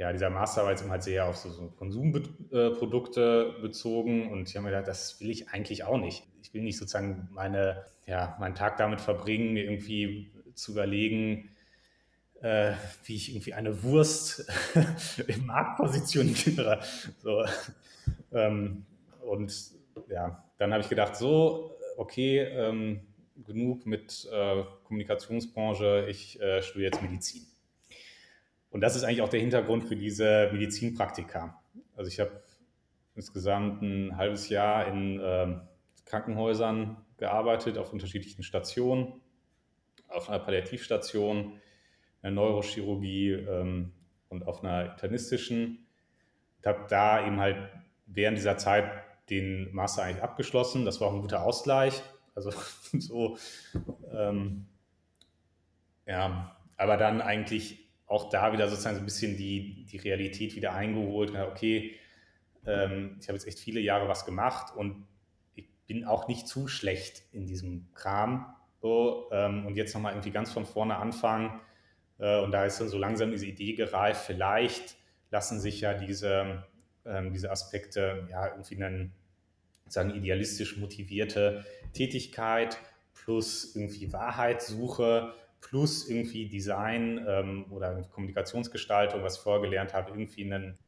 ja, 0.00 0.12
dieser 0.14 0.30
Master 0.30 0.62
war 0.62 0.70
jetzt 0.70 0.88
halt 0.88 1.02
sehr 1.02 1.26
auf 1.26 1.36
so, 1.36 1.50
so 1.50 1.68
Konsumprodukte 1.76 3.54
bezogen 3.60 4.32
und 4.32 4.48
ich 4.48 4.56
habe 4.56 4.64
mir 4.64 4.70
gedacht, 4.70 4.88
das 4.88 5.20
will 5.20 5.28
ich 5.28 5.50
eigentlich 5.50 5.84
auch 5.84 5.98
nicht. 5.98 6.26
Ich 6.40 6.54
will 6.54 6.62
nicht 6.62 6.78
sozusagen 6.78 7.28
meine, 7.32 7.84
ja, 8.06 8.34
meinen 8.40 8.54
Tag 8.54 8.78
damit 8.78 9.02
verbringen, 9.02 9.52
mir 9.52 9.64
irgendwie 9.64 10.32
zu 10.54 10.72
überlegen, 10.72 11.50
äh, 12.40 12.72
wie 13.04 13.14
ich 13.14 13.34
irgendwie 13.34 13.52
eine 13.52 13.82
Wurst 13.82 14.50
im 15.26 15.44
Markt 15.44 15.76
positioniere. 15.76 16.80
So, 17.18 17.44
ähm, 18.32 18.86
und 19.20 19.52
ja, 20.08 20.42
dann 20.56 20.72
habe 20.72 20.82
ich 20.82 20.88
gedacht, 20.88 21.14
so, 21.14 21.76
okay, 21.98 22.38
ähm, 22.38 23.02
genug 23.44 23.84
mit 23.84 24.26
äh, 24.32 24.62
Kommunikationsbranche, 24.84 26.06
ich 26.08 26.40
äh, 26.40 26.62
studiere 26.62 26.90
jetzt 26.90 27.02
Medizin. 27.02 27.49
Und 28.70 28.80
das 28.80 28.96
ist 28.96 29.04
eigentlich 29.04 29.22
auch 29.22 29.28
der 29.28 29.40
Hintergrund 29.40 29.84
für 29.84 29.96
diese 29.96 30.48
Medizinpraktika. 30.52 31.60
Also 31.96 32.08
ich 32.08 32.20
habe 32.20 32.42
insgesamt 33.14 33.82
ein 33.82 34.16
halbes 34.16 34.48
Jahr 34.48 34.86
in 34.86 35.20
äh, 35.20 35.58
Krankenhäusern 36.06 36.96
gearbeitet, 37.16 37.78
auf 37.78 37.92
unterschiedlichen 37.92 38.42
Stationen, 38.42 39.20
auf 40.08 40.28
einer 40.28 40.38
Palliativstation, 40.38 41.60
einer 42.22 42.34
Neurochirurgie 42.34 43.32
ähm, 43.32 43.92
und 44.28 44.46
auf 44.46 44.62
einer 44.62 44.92
internistischen. 44.92 45.86
Ich 46.60 46.66
habe 46.66 46.86
da 46.88 47.26
eben 47.26 47.40
halt 47.40 47.68
während 48.06 48.38
dieser 48.38 48.56
Zeit 48.56 48.90
den 49.30 49.72
Master 49.72 50.02
eigentlich 50.02 50.22
abgeschlossen. 50.22 50.84
Das 50.84 51.00
war 51.00 51.08
auch 51.08 51.14
ein 51.14 51.22
guter 51.22 51.44
Ausgleich. 51.44 52.02
Also 52.34 52.52
so, 52.98 53.36
ähm, 54.12 54.66
ja, 56.06 56.56
aber 56.76 56.96
dann 56.96 57.20
eigentlich 57.20 57.89
auch 58.10 58.28
da 58.28 58.52
wieder 58.52 58.68
sozusagen 58.68 58.96
so 58.96 59.02
ein 59.02 59.06
bisschen 59.06 59.36
die, 59.36 59.84
die 59.84 59.96
Realität 59.96 60.56
wieder 60.56 60.74
eingeholt. 60.74 61.32
Okay, 61.34 61.94
ähm, 62.66 63.16
ich 63.20 63.28
habe 63.28 63.38
jetzt 63.38 63.46
echt 63.46 63.60
viele 63.60 63.80
Jahre 63.80 64.08
was 64.08 64.26
gemacht 64.26 64.76
und 64.76 65.06
ich 65.54 65.68
bin 65.86 66.04
auch 66.04 66.26
nicht 66.26 66.48
zu 66.48 66.66
schlecht 66.66 67.22
in 67.32 67.46
diesem 67.46 67.88
Kram. 67.94 68.52
So, 68.82 69.28
ähm, 69.30 69.64
und 69.64 69.76
jetzt 69.76 69.94
nochmal 69.94 70.14
irgendwie 70.14 70.32
ganz 70.32 70.50
von 70.50 70.66
vorne 70.66 70.96
anfangen. 70.96 71.60
Äh, 72.18 72.40
und 72.40 72.50
da 72.50 72.64
ist 72.64 72.80
dann 72.80 72.88
so 72.88 72.98
langsam 72.98 73.30
diese 73.30 73.46
Idee 73.46 73.74
gereift, 73.74 74.24
vielleicht 74.26 74.96
lassen 75.30 75.60
sich 75.60 75.80
ja 75.80 75.94
diese, 75.94 76.64
ähm, 77.06 77.32
diese 77.32 77.52
Aspekte 77.52 78.26
ja 78.28 78.48
irgendwie 78.48 78.82
einen 78.82 79.12
sagen 79.86 80.10
idealistisch 80.10 80.78
motivierte 80.78 81.64
Tätigkeit 81.92 82.78
plus 83.14 83.76
irgendwie 83.76 84.12
Wahrheitssuche 84.12 85.34
plus 85.60 86.08
irgendwie 86.08 86.48
Design 86.48 87.24
ähm, 87.26 87.66
oder 87.70 88.02
Kommunikationsgestaltung, 88.02 89.22
was 89.22 89.36
ich 89.36 89.42
vorher 89.42 89.62
gelernt 89.62 89.94
habe, 89.94 90.10
irgendwie 90.10 90.44
ein 90.44 90.78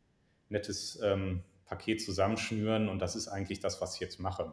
nettes 0.49 1.00
ähm, 1.02 1.43
Paket 1.67 2.02
zusammenschnüren. 2.02 2.88
Und 2.88 2.99
das 2.99 3.17
ist 3.17 3.29
eigentlich 3.29 3.61
das, 3.61 3.81
was 3.81 3.95
ich 3.95 4.00
jetzt 4.00 4.19
mache. 4.19 4.52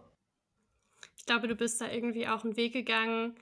Ich 1.17 1.25
glaube, 1.25 1.47
du 1.47 1.55
bist 1.55 1.79
da 1.81 1.91
irgendwie 1.91 2.27
auch 2.27 2.43
einen 2.43 2.57
Weg 2.57 2.73
gegangen 2.73 3.35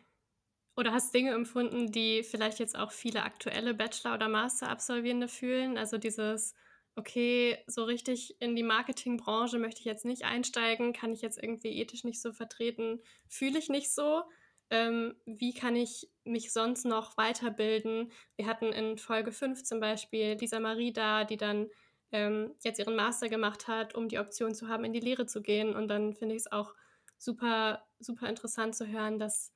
oder 0.75 0.91
hast 0.91 1.13
Dinge 1.13 1.31
empfunden, 1.31 1.91
die 1.91 2.23
vielleicht 2.23 2.59
jetzt 2.59 2.77
auch 2.77 2.91
viele 2.91 3.23
aktuelle 3.23 3.73
Bachelor- 3.73 4.13
oder 4.13 4.29
Master-Absolvierende 4.29 5.27
fühlen. 5.27 5.77
Also 5.77 5.97
dieses, 5.97 6.53
okay, 6.95 7.57
so 7.65 7.83
richtig 7.83 8.39
in 8.39 8.55
die 8.55 8.63
Marketingbranche 8.63 9.57
möchte 9.57 9.79
ich 9.79 9.85
jetzt 9.85 10.05
nicht 10.05 10.25
einsteigen, 10.25 10.93
kann 10.93 11.13
ich 11.13 11.21
jetzt 11.21 11.41
irgendwie 11.41 11.79
ethisch 11.79 12.03
nicht 12.03 12.21
so 12.21 12.31
vertreten, 12.31 12.99
fühle 13.27 13.57
ich 13.57 13.69
nicht 13.69 13.91
so 13.91 14.23
ähm, 14.69 15.15
wie 15.25 15.53
kann 15.53 15.75
ich 15.75 16.09
mich 16.23 16.51
sonst 16.51 16.85
noch 16.85 17.17
weiterbilden. 17.17 18.11
Wir 18.35 18.47
hatten 18.47 18.73
in 18.73 18.97
Folge 18.97 19.31
5 19.31 19.63
zum 19.63 19.79
Beispiel 19.79 20.37
Lisa 20.39 20.59
Marie 20.59 20.91
da, 20.91 21.23
die 21.23 21.37
dann 21.37 21.69
ähm, 22.11 22.53
jetzt 22.63 22.79
ihren 22.79 22.95
Master 22.95 23.29
gemacht 23.29 23.67
hat, 23.67 23.95
um 23.95 24.07
die 24.07 24.19
Option 24.19 24.53
zu 24.53 24.67
haben, 24.67 24.83
in 24.83 24.93
die 24.93 24.99
Lehre 24.99 25.25
zu 25.25 25.41
gehen. 25.41 25.75
Und 25.75 25.87
dann 25.87 26.13
finde 26.13 26.35
ich 26.35 26.41
es 26.41 26.51
auch 26.51 26.73
super, 27.17 27.85
super 27.99 28.27
interessant 28.27 28.75
zu 28.75 28.87
hören, 28.87 29.19
dass 29.19 29.53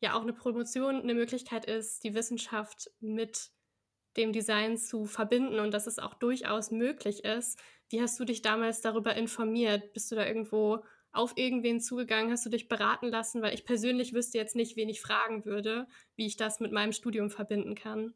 ja 0.00 0.14
auch 0.14 0.22
eine 0.22 0.32
Promotion 0.32 1.00
eine 1.02 1.14
Möglichkeit 1.14 1.64
ist, 1.64 2.04
die 2.04 2.14
Wissenschaft 2.14 2.90
mit 3.00 3.50
dem 4.16 4.32
Design 4.32 4.78
zu 4.78 5.04
verbinden 5.04 5.58
und 5.58 5.72
dass 5.72 5.86
es 5.86 5.98
auch 5.98 6.14
durchaus 6.14 6.70
möglich 6.70 7.24
ist. 7.24 7.58
Wie 7.90 8.00
hast 8.00 8.18
du 8.18 8.24
dich 8.24 8.42
damals 8.42 8.80
darüber 8.80 9.14
informiert? 9.14 9.92
Bist 9.92 10.10
du 10.10 10.16
da 10.16 10.26
irgendwo 10.26 10.84
auf 11.16 11.32
irgendwen 11.36 11.80
zugegangen? 11.80 12.30
Hast 12.30 12.46
du 12.46 12.50
dich 12.50 12.68
beraten 12.68 13.08
lassen? 13.08 13.42
Weil 13.42 13.54
ich 13.54 13.64
persönlich 13.64 14.12
wüsste 14.12 14.38
jetzt 14.38 14.56
nicht, 14.56 14.76
wen 14.76 14.88
ich 14.88 15.00
fragen 15.00 15.44
würde, 15.44 15.86
wie 16.14 16.26
ich 16.26 16.36
das 16.36 16.60
mit 16.60 16.72
meinem 16.72 16.92
Studium 16.92 17.30
verbinden 17.30 17.74
kann. 17.74 18.14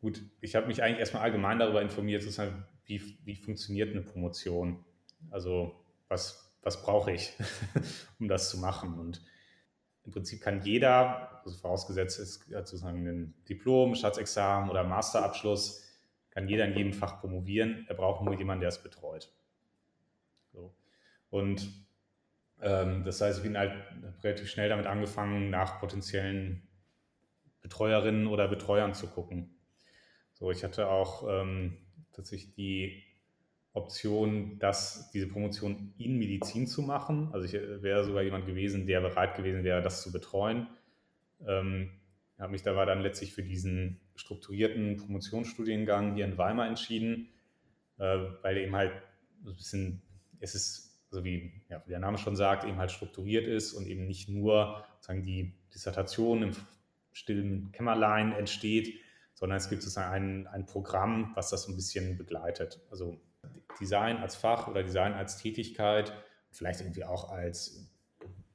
Gut, 0.00 0.24
ich 0.40 0.56
habe 0.56 0.66
mich 0.66 0.82
eigentlich 0.82 0.98
erstmal 0.98 1.22
allgemein 1.22 1.58
darüber 1.58 1.80
informiert, 1.80 2.22
sozusagen, 2.22 2.64
wie, 2.86 3.16
wie 3.24 3.36
funktioniert 3.36 3.90
eine 3.90 4.02
Promotion? 4.02 4.84
Also 5.30 5.74
was, 6.08 6.52
was 6.62 6.82
brauche 6.82 7.12
ich, 7.12 7.32
um 8.18 8.28
das 8.28 8.50
zu 8.50 8.58
machen? 8.58 8.98
Und 8.98 9.22
im 10.04 10.10
Prinzip 10.10 10.40
kann 10.40 10.62
jeder, 10.62 11.42
also 11.44 11.56
vorausgesetzt 11.56 12.18
ist 12.18 12.48
sozusagen 12.48 13.06
ein 13.06 13.34
Diplom, 13.48 13.94
Staatsexamen 13.94 14.68
oder 14.70 14.82
Masterabschluss, 14.82 15.84
kann 16.30 16.48
jeder 16.48 16.64
in 16.64 16.76
jedem 16.76 16.92
Fach 16.92 17.20
promovieren. 17.20 17.84
Er 17.88 17.94
braucht 17.94 18.24
nur 18.24 18.36
jemanden, 18.36 18.62
der 18.62 18.70
es 18.70 18.82
betreut. 18.82 19.30
So. 20.52 20.74
Und 21.30 21.68
das 22.62 23.20
heißt, 23.20 23.38
ich 23.38 23.42
bin 23.42 23.58
halt 23.58 23.72
relativ 24.22 24.48
schnell 24.48 24.68
damit 24.68 24.86
angefangen, 24.86 25.50
nach 25.50 25.80
potenziellen 25.80 26.62
Betreuerinnen 27.60 28.26
oder 28.28 28.46
Betreuern 28.48 28.94
zu 28.94 29.08
gucken. 29.08 29.56
So, 30.32 30.50
ich 30.50 30.62
hatte 30.62 30.88
auch 30.88 31.26
ähm, 31.28 31.78
tatsächlich 32.12 32.54
die 32.54 33.02
Option, 33.72 34.58
dass 34.58 35.10
diese 35.10 35.28
Promotion 35.28 35.94
in 35.98 36.18
Medizin 36.18 36.66
zu 36.66 36.82
machen. 36.82 37.30
Also 37.32 37.46
ich 37.46 37.54
äh, 37.54 37.82
wäre 37.82 38.04
sogar 38.04 38.22
jemand 38.22 38.46
gewesen, 38.46 38.86
der 38.86 39.00
bereit 39.00 39.36
gewesen 39.36 39.64
wäre, 39.64 39.82
das 39.82 40.02
zu 40.02 40.12
betreuen. 40.12 40.68
Ähm, 41.46 41.90
habe 42.38 42.52
mich 42.52 42.62
dabei 42.62 42.84
dann 42.84 43.02
letztlich 43.02 43.32
für 43.32 43.42
diesen 43.42 44.00
strukturierten 44.16 44.96
Promotionsstudiengang 44.96 46.16
hier 46.16 46.24
in 46.24 46.36
Weimar 46.36 46.66
entschieden, 46.66 47.28
äh, 47.98 48.18
weil 48.42 48.58
eben 48.58 48.74
halt 48.74 48.92
so 49.44 49.50
ein 49.50 49.56
bisschen, 49.56 50.02
es 50.40 50.54
ist 50.54 50.91
also 51.12 51.24
wie, 51.24 51.52
ja, 51.68 51.82
wie 51.84 51.90
der 51.90 51.98
Name 51.98 52.16
schon 52.16 52.36
sagt, 52.36 52.64
eben 52.64 52.78
halt 52.78 52.90
strukturiert 52.90 53.46
ist 53.46 53.74
und 53.74 53.86
eben 53.86 54.06
nicht 54.06 54.30
nur 54.30 54.82
sozusagen 54.94 55.22
die 55.22 55.54
Dissertation 55.74 56.42
im 56.42 56.52
stillen 57.12 57.70
Kämmerlein 57.72 58.32
entsteht, 58.32 58.98
sondern 59.34 59.58
es 59.58 59.68
gibt 59.68 59.82
sozusagen 59.82 60.10
ein, 60.10 60.46
ein 60.46 60.64
Programm, 60.64 61.32
was 61.34 61.50
das 61.50 61.64
so 61.64 61.72
ein 61.72 61.76
bisschen 61.76 62.16
begleitet. 62.16 62.80
Also 62.90 63.20
Design 63.78 64.16
als 64.16 64.36
Fach 64.36 64.68
oder 64.68 64.82
Design 64.82 65.12
als 65.12 65.36
Tätigkeit, 65.36 66.14
vielleicht 66.50 66.80
irgendwie 66.80 67.04
auch 67.04 67.30
als 67.30 67.92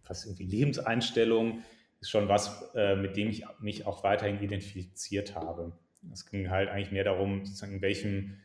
fast 0.02 0.26
irgendwie 0.26 0.46
Lebenseinstellung, 0.46 1.64
ist 2.00 2.10
schon 2.10 2.28
was, 2.28 2.72
äh, 2.74 2.96
mit 2.96 3.18
dem 3.18 3.30
ich 3.30 3.46
mich 3.60 3.86
auch 3.86 4.04
weiterhin 4.04 4.42
identifiziert 4.42 5.36
habe. 5.36 5.78
Es 6.12 6.26
ging 6.26 6.50
halt 6.50 6.70
eigentlich 6.70 6.92
mehr 6.92 7.04
darum, 7.04 7.46
sozusagen 7.46 7.74
in 7.74 7.82
welchem 7.82 8.38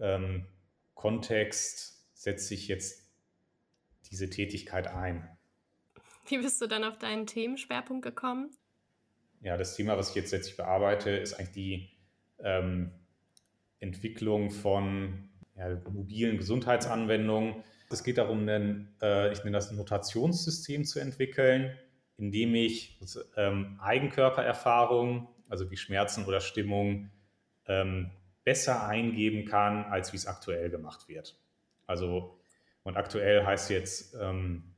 ähm, 0.00 0.46
Kontext 0.94 2.08
setze 2.14 2.54
ich 2.54 2.68
jetzt 2.68 3.09
diese 4.10 4.28
Tätigkeit 4.28 4.88
ein. 4.88 5.28
Wie 6.26 6.38
bist 6.38 6.60
du 6.60 6.66
dann 6.66 6.84
auf 6.84 6.98
deinen 6.98 7.26
Themenschwerpunkt 7.26 8.04
gekommen? 8.04 8.50
Ja, 9.42 9.56
das 9.56 9.74
Thema, 9.74 9.96
was 9.96 10.10
ich 10.10 10.16
jetzt 10.16 10.32
letztlich 10.32 10.56
bearbeite, 10.56 11.10
ist 11.10 11.34
eigentlich 11.34 11.52
die 11.52 11.90
ähm, 12.38 12.92
Entwicklung 13.78 14.50
von 14.50 15.30
ja, 15.56 15.80
mobilen 15.90 16.36
Gesundheitsanwendungen. 16.36 17.64
Es 17.90 18.04
geht 18.04 18.18
darum, 18.18 18.48
ein, 18.48 18.94
äh, 19.02 19.32
ich 19.32 19.42
nenne 19.44 19.56
das 19.56 19.70
ein 19.70 19.76
Notationssystem 19.76 20.84
zu 20.84 21.00
entwickeln, 21.00 21.76
in 22.18 22.30
dem 22.30 22.54
ich 22.54 23.00
ähm, 23.36 23.78
Eigenkörpererfahrungen, 23.80 25.26
also 25.48 25.70
wie 25.70 25.76
Schmerzen 25.76 26.26
oder 26.26 26.40
Stimmung, 26.40 27.10
ähm, 27.66 28.10
besser 28.44 28.86
eingeben 28.86 29.46
kann, 29.46 29.84
als 29.84 30.12
wie 30.12 30.16
es 30.16 30.26
aktuell 30.26 30.70
gemacht 30.70 31.08
wird. 31.08 31.38
Also 31.86 32.39
und 32.82 32.96
aktuell 32.96 33.44
heißt 33.44 33.70
jetzt 33.70 34.16
ähm, 34.20 34.74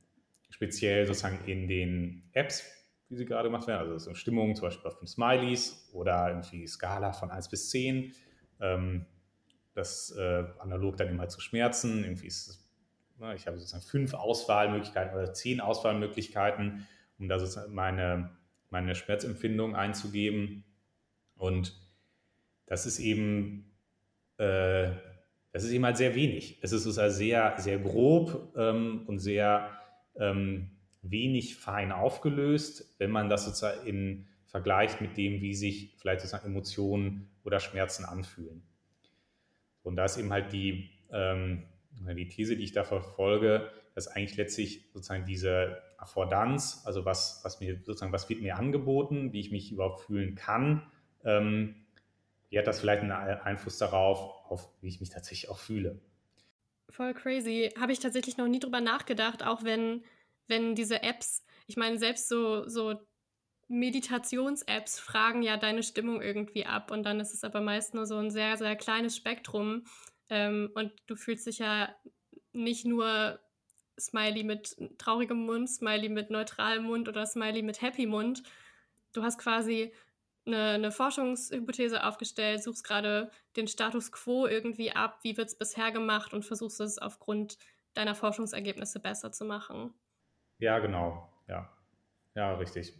speziell 0.49 1.05
sozusagen 1.05 1.39
in 1.45 1.67
den 1.67 2.29
Apps, 2.33 2.63
wie 3.09 3.15
sie 3.15 3.25
gerade 3.25 3.49
gemacht 3.49 3.67
werden, 3.67 3.81
also 3.81 3.97
so 3.97 4.13
Stimmung 4.13 4.55
zum 4.55 4.67
Beispiel 4.67 4.87
auf 4.87 4.97
Smileys 5.05 5.89
oder 5.93 6.29
irgendwie 6.29 6.67
Skala 6.67 7.13
von 7.13 7.31
1 7.31 7.49
bis 7.49 7.69
10. 7.69 8.13
Ähm, 8.61 9.05
das 9.73 10.15
äh, 10.17 10.43
analog 10.59 10.97
dann 10.97 11.09
immer 11.09 11.27
zu 11.27 11.41
Schmerzen. 11.41 12.03
Irgendwie 12.03 12.27
ist 12.27 12.63
ne, 13.19 13.35
ich 13.35 13.47
habe 13.47 13.57
sozusagen 13.57 13.83
fünf 13.83 14.13
Auswahlmöglichkeiten 14.13 15.15
oder 15.15 15.33
zehn 15.33 15.61
Auswahlmöglichkeiten, 15.61 16.87
um 17.17 17.27
da 17.27 17.39
sozusagen 17.39 17.73
meine, 17.73 18.31
meine 18.69 18.95
Schmerzempfindung 18.95 19.75
einzugeben. 19.75 20.63
Und 21.35 21.79
das 22.65 22.85
ist 22.85 22.99
eben 22.99 23.71
äh, 24.37 24.91
das 25.53 25.63
ist 25.63 25.71
eben 25.71 25.85
halt 25.85 25.97
sehr 25.97 26.15
wenig. 26.15 26.57
Es 26.61 26.71
ist 26.71 26.85
also 26.85 27.15
sehr, 27.15 27.53
sehr 27.57 27.79
grob 27.79 28.53
ähm, 28.57 29.03
und 29.07 29.19
sehr 29.19 29.69
ähm, 30.19 30.71
wenig 31.03 31.55
fein 31.55 31.91
aufgelöst. 31.91 32.95
Wenn 32.97 33.11
man 33.11 33.29
das 33.29 33.45
sozusagen 33.45 33.85
in 33.87 34.27
vergleicht 34.47 35.01
mit 35.01 35.17
dem, 35.17 35.41
wie 35.41 35.55
sich 35.55 35.95
vielleicht 35.97 36.21
sozusagen 36.21 36.47
Emotionen 36.47 37.27
oder 37.43 37.59
Schmerzen 37.59 38.05
anfühlen. 38.05 38.61
Und 39.81 39.95
da 39.95 40.05
ist 40.05 40.17
eben 40.17 40.31
halt 40.31 40.53
die, 40.53 40.91
ähm, 41.11 41.63
die 41.91 42.27
These, 42.27 42.55
die 42.55 42.63
ich 42.63 42.71
da 42.71 42.83
verfolge, 42.83 43.71
dass 43.95 44.07
eigentlich 44.07 44.37
letztlich 44.37 44.89
sozusagen 44.93 45.25
diese 45.25 45.81
Affordanz, 45.97 46.83
also 46.85 47.03
was, 47.03 47.41
was 47.43 47.59
mir 47.61 47.79
sozusagen, 47.83 48.13
was 48.13 48.29
wird 48.29 48.41
mir 48.41 48.57
angeboten, 48.57 49.33
wie 49.33 49.39
ich 49.39 49.51
mich 49.51 49.71
überhaupt 49.71 50.01
fühlen 50.01 50.35
kann, 50.35 50.83
ähm, 51.25 51.75
wie 52.49 52.59
hat 52.59 52.67
das 52.67 52.79
vielleicht 52.79 53.01
einen 53.01 53.11
Einfluss 53.11 53.79
darauf, 53.79 54.32
auf 54.43 54.69
wie 54.81 54.89
ich 54.89 54.99
mich 54.99 55.09
tatsächlich 55.09 55.49
auch 55.49 55.59
fühle. 55.59 55.99
Voll 56.89 57.13
crazy. 57.13 57.71
Habe 57.79 57.91
ich 57.91 57.99
tatsächlich 57.99 58.37
noch 58.37 58.47
nie 58.47 58.59
drüber 58.59 58.81
nachgedacht, 58.81 59.43
auch 59.43 59.63
wenn, 59.63 60.03
wenn 60.47 60.75
diese 60.75 61.01
Apps, 61.01 61.43
ich 61.67 61.77
meine, 61.77 61.97
selbst 61.97 62.27
so, 62.27 62.67
so 62.67 62.99
Meditations-Apps 63.67 64.99
fragen 64.99 65.41
ja 65.41 65.57
deine 65.57 65.83
Stimmung 65.83 66.21
irgendwie 66.21 66.65
ab 66.65 66.91
und 66.91 67.03
dann 67.03 67.19
ist 67.19 67.33
es 67.33 67.43
aber 67.43 67.61
meist 67.61 67.93
nur 67.93 68.05
so 68.05 68.17
ein 68.17 68.29
sehr, 68.29 68.57
sehr 68.57 68.75
kleines 68.75 69.15
Spektrum 69.15 69.85
ähm, 70.29 70.69
und 70.75 70.91
du 71.07 71.15
fühlst 71.15 71.47
dich 71.47 71.59
ja 71.59 71.95
nicht 72.51 72.85
nur 72.85 73.39
Smiley 73.99 74.43
mit 74.43 74.75
traurigem 74.97 75.45
Mund, 75.45 75.69
Smiley 75.69 76.09
mit 76.09 76.29
neutralem 76.29 76.83
Mund 76.83 77.07
oder 77.07 77.25
Smiley 77.25 77.61
mit 77.61 77.81
Happy 77.81 78.05
Mund. 78.05 78.43
Du 79.13 79.23
hast 79.23 79.37
quasi 79.37 79.93
eine, 80.45 80.71
eine 80.71 80.91
Forschungshypothese 80.91 82.05
aufgestellt, 82.05 82.63
suchst 82.63 82.83
gerade 82.83 83.31
den 83.55 83.67
Status 83.67 84.11
quo 84.11 84.47
irgendwie 84.47 84.91
ab, 84.91 85.19
wie 85.23 85.37
wird 85.37 85.47
es 85.47 85.57
bisher 85.57 85.91
gemacht 85.91 86.33
und 86.33 86.45
versuchst 86.45 86.79
es 86.81 86.97
aufgrund 86.97 87.57
deiner 87.93 88.15
Forschungsergebnisse 88.15 88.99
besser 88.99 89.31
zu 89.31 89.45
machen. 89.45 89.93
Ja, 90.57 90.79
genau. 90.79 91.29
Ja, 91.47 91.69
ja, 92.35 92.55
richtig. 92.55 92.93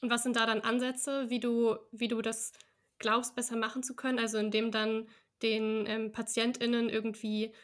Und 0.00 0.10
was 0.10 0.22
sind 0.22 0.36
da 0.36 0.46
dann 0.46 0.60
Ansätze, 0.60 1.30
wie 1.30 1.40
du, 1.40 1.76
wie 1.92 2.08
du 2.08 2.22
das 2.22 2.52
glaubst, 2.98 3.34
besser 3.34 3.56
machen 3.56 3.82
zu 3.82 3.96
können? 3.96 4.18
Also 4.18 4.38
indem 4.38 4.70
dann 4.70 5.08
den 5.42 5.86
ähm, 5.86 6.12
PatientInnen 6.12 6.88
irgendwie 6.88 7.54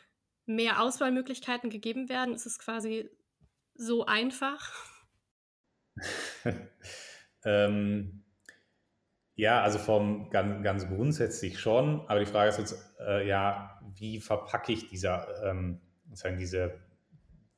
mehr 0.46 0.80
Auswahlmöglichkeiten 0.82 1.70
gegeben 1.70 2.08
werden? 2.08 2.34
Ist 2.34 2.46
es 2.46 2.58
quasi 2.58 3.08
so 3.74 4.06
einfach? 4.06 4.72
ähm, 7.44 8.19
ja, 9.40 9.62
also 9.62 9.78
vom 9.78 10.28
ganz, 10.28 10.62
ganz 10.62 10.86
grundsätzlich 10.86 11.58
schon, 11.58 12.02
aber 12.08 12.20
die 12.20 12.26
Frage 12.26 12.50
ist 12.50 12.58
jetzt, 12.58 12.94
äh, 13.00 13.26
ja, 13.26 13.80
wie 13.94 14.20
verpacke 14.20 14.72
ich 14.72 14.88
dieser, 14.88 15.42
ähm, 15.44 15.80
sozusagen 16.08 16.38
diese, 16.38 16.74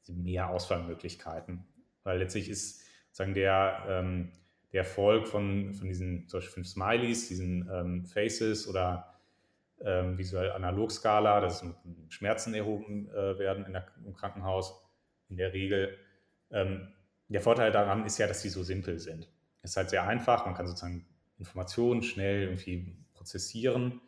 diese 0.01 0.15
mehr 0.15 0.49
Auswahlmöglichkeiten? 0.51 1.65
Weil 2.05 2.19
letztlich 2.19 2.49
ist 2.49 2.85
sozusagen 3.09 3.35
der, 3.35 3.85
ähm, 3.89 4.33
der 4.73 4.83
Erfolg 4.83 5.27
von, 5.27 5.75
von 5.75 5.89
diesen 5.89 6.29
zum 6.29 6.39
Beispiel 6.39 6.55
fünf 6.55 6.69
Smileys, 6.69 7.29
diesen 7.29 7.69
ähm, 7.69 8.07
Faces 8.07 8.69
oder 8.69 9.19
ähm, 9.85 10.17
visuell 10.17 10.53
Analogskala, 10.53 11.41
das 11.41 11.57
ist 11.57 11.65
mit 11.65 12.13
Schmerzen 12.13 12.55
erhoben 12.55 13.11
äh, 13.11 13.39
werden 13.41 13.67
in 13.67 13.73
der, 13.73 13.89
im 14.07 14.15
Krankenhaus 14.15 14.81
in 15.29 15.37
der 15.37 15.53
Regel. 15.53 15.99
Ähm, 16.53 16.93
der 17.27 17.41
Vorteil 17.41 17.73
daran 17.73 18.07
ist 18.07 18.19
ja, 18.19 18.29
dass 18.29 18.41
sie 18.41 18.51
so 18.51 18.63
simpel 18.63 19.01
sind. 19.01 19.29
Es 19.63 19.73
ist 19.73 19.77
halt 19.77 19.91
sehr 19.91 20.07
einfach, 20.07 20.47
man 20.47 20.55
kann 20.55 20.69
sozusagen 20.69 21.07
Informationen 21.43 22.03
schnell 22.03 22.43
irgendwie 22.43 22.97
prozessieren 23.15 24.01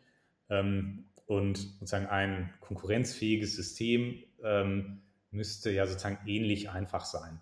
ähm, 0.49 1.05
und 1.25 1.57
sozusagen 1.57 2.07
ein 2.07 2.53
konkurrenzfähiges 2.61 3.55
System 3.55 4.23
ähm, 4.41 5.01
müsste 5.31 5.69
ja 5.71 5.85
sozusagen 5.85 6.19
ähnlich 6.25 6.69
einfach 6.69 7.03
sein 7.03 7.41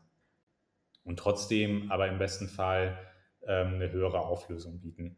und 1.03 1.19
trotzdem 1.19 1.91
aber 1.91 2.07
im 2.07 2.17
besten 2.17 2.47
Fall 2.47 2.97
ähm, 3.45 3.75
eine 3.75 3.91
höhere 3.91 4.21
Auflösung 4.21 4.79
bieten. 4.79 5.17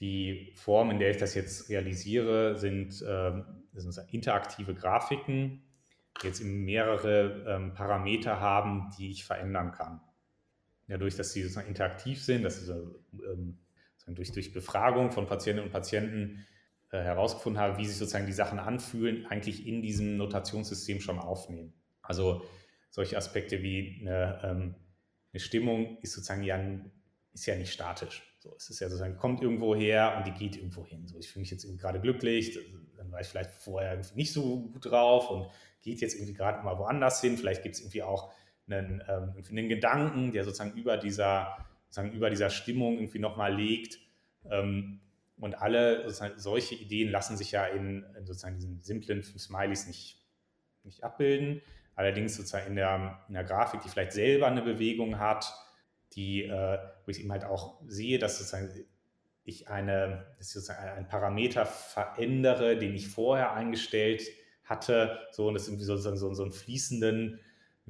Die 0.00 0.52
Form, 0.56 0.90
in 0.90 0.98
der 0.98 1.10
ich 1.10 1.16
das 1.16 1.34
jetzt 1.34 1.68
realisiere, 1.68 2.56
sind, 2.56 3.04
ähm, 3.06 3.44
sind 3.72 3.96
interaktive 4.12 4.74
Grafiken, 4.74 5.62
die 6.22 6.26
jetzt 6.26 6.42
mehrere 6.42 7.44
ähm, 7.46 7.74
Parameter 7.74 8.40
haben, 8.40 8.90
die 8.98 9.10
ich 9.10 9.24
verändern 9.24 9.72
kann. 9.72 10.00
Dadurch, 10.88 11.16
dass 11.16 11.32
sie 11.32 11.42
sozusagen 11.42 11.68
interaktiv 11.68 12.24
sind, 12.24 12.44
dass 12.44 12.64
sie 12.64 12.72
ähm, 12.72 13.58
durch, 14.14 14.32
durch 14.32 14.52
Befragung 14.52 15.12
von 15.12 15.26
Patientinnen 15.26 15.66
und 15.66 15.72
Patienten 15.72 16.46
äh, 16.90 17.02
herausgefunden 17.02 17.60
habe, 17.60 17.78
wie 17.78 17.86
sich 17.86 17.96
sozusagen 17.96 18.26
die 18.26 18.32
Sachen 18.32 18.58
anfühlen, 18.58 19.26
eigentlich 19.26 19.66
in 19.66 19.82
diesem 19.82 20.16
Notationssystem 20.16 21.00
schon 21.00 21.18
aufnehmen. 21.18 21.74
Also 22.02 22.42
solche 22.90 23.16
Aspekte 23.16 23.62
wie 23.62 23.98
eine, 24.00 24.40
ähm, 24.42 24.74
eine 25.32 25.40
Stimmung 25.40 25.98
ist 26.00 26.12
sozusagen 26.12 26.42
ja, 26.42 26.58
ist 27.32 27.46
ja 27.46 27.56
nicht 27.56 27.72
statisch. 27.72 28.22
So, 28.38 28.54
es 28.56 28.70
ist 28.70 28.80
ja 28.80 28.88
sozusagen, 28.88 29.16
kommt 29.16 29.42
irgendwo 29.42 29.74
her 29.74 30.14
und 30.16 30.26
die 30.26 30.32
geht 30.32 30.56
irgendwo 30.56 30.86
hin. 30.86 31.06
So, 31.06 31.18
ich 31.18 31.28
fühle 31.28 31.42
mich 31.42 31.50
jetzt 31.50 31.66
gerade 31.78 32.00
glücklich, 32.00 32.58
dann 32.96 33.12
war 33.12 33.20
ich 33.20 33.26
vielleicht 33.26 33.50
vorher 33.50 34.00
nicht 34.14 34.32
so 34.32 34.70
gut 34.70 34.86
drauf 34.86 35.30
und 35.30 35.50
geht 35.82 36.00
jetzt 36.00 36.14
irgendwie 36.14 36.34
gerade 36.34 36.64
mal 36.64 36.78
woanders 36.78 37.20
hin. 37.20 37.36
Vielleicht 37.36 37.62
gibt 37.62 37.74
es 37.74 37.80
irgendwie 37.82 38.02
auch 38.02 38.32
einen, 38.68 39.02
ähm, 39.08 39.34
einen 39.50 39.68
Gedanken, 39.68 40.32
der 40.32 40.44
sozusagen 40.44 40.76
über 40.78 40.96
dieser, 40.96 41.67
sozusagen 41.88 42.12
über 42.12 42.30
dieser 42.30 42.50
Stimmung 42.50 42.94
irgendwie 42.94 43.18
nochmal 43.18 43.54
liegt. 43.54 43.98
Ähm, 44.50 45.00
und 45.38 45.54
alle 45.54 46.10
solche 46.36 46.74
Ideen 46.74 47.10
lassen 47.10 47.36
sich 47.36 47.52
ja 47.52 47.66
in, 47.66 48.04
in 48.16 48.26
sozusagen 48.26 48.56
diesen 48.56 48.80
simplen 48.80 49.22
fünf 49.22 49.40
Smileys 49.40 49.86
nicht, 49.86 50.20
nicht 50.82 51.04
abbilden. 51.04 51.62
Allerdings 51.94 52.36
sozusagen 52.36 52.68
in 52.68 52.76
der, 52.76 53.24
in 53.28 53.34
der 53.34 53.44
Grafik, 53.44 53.80
die 53.82 53.88
vielleicht 53.88 54.12
selber 54.12 54.48
eine 54.48 54.62
Bewegung 54.62 55.18
hat, 55.18 55.52
die, 56.14 56.44
äh, 56.44 56.78
wo 57.04 57.10
ich 57.10 57.20
eben 57.20 57.30
halt 57.30 57.44
auch 57.44 57.80
sehe, 57.86 58.18
dass 58.18 58.38
sozusagen 58.38 58.72
ich 59.44 59.68
eine, 59.68 60.26
dass 60.36 60.48
ich 60.48 60.52
sozusagen 60.54 60.88
einen 60.88 61.08
Parameter 61.08 61.66
verändere, 61.66 62.76
den 62.76 62.94
ich 62.94 63.08
vorher 63.08 63.52
eingestellt 63.52 64.22
hatte, 64.64 65.18
so 65.30 65.48
und 65.48 65.56
es 65.56 65.66
irgendwie 65.66 65.84
sozusagen 65.84 66.18
so, 66.18 66.32
so 66.34 66.42
einen 66.42 66.52
fließenden 66.52 67.40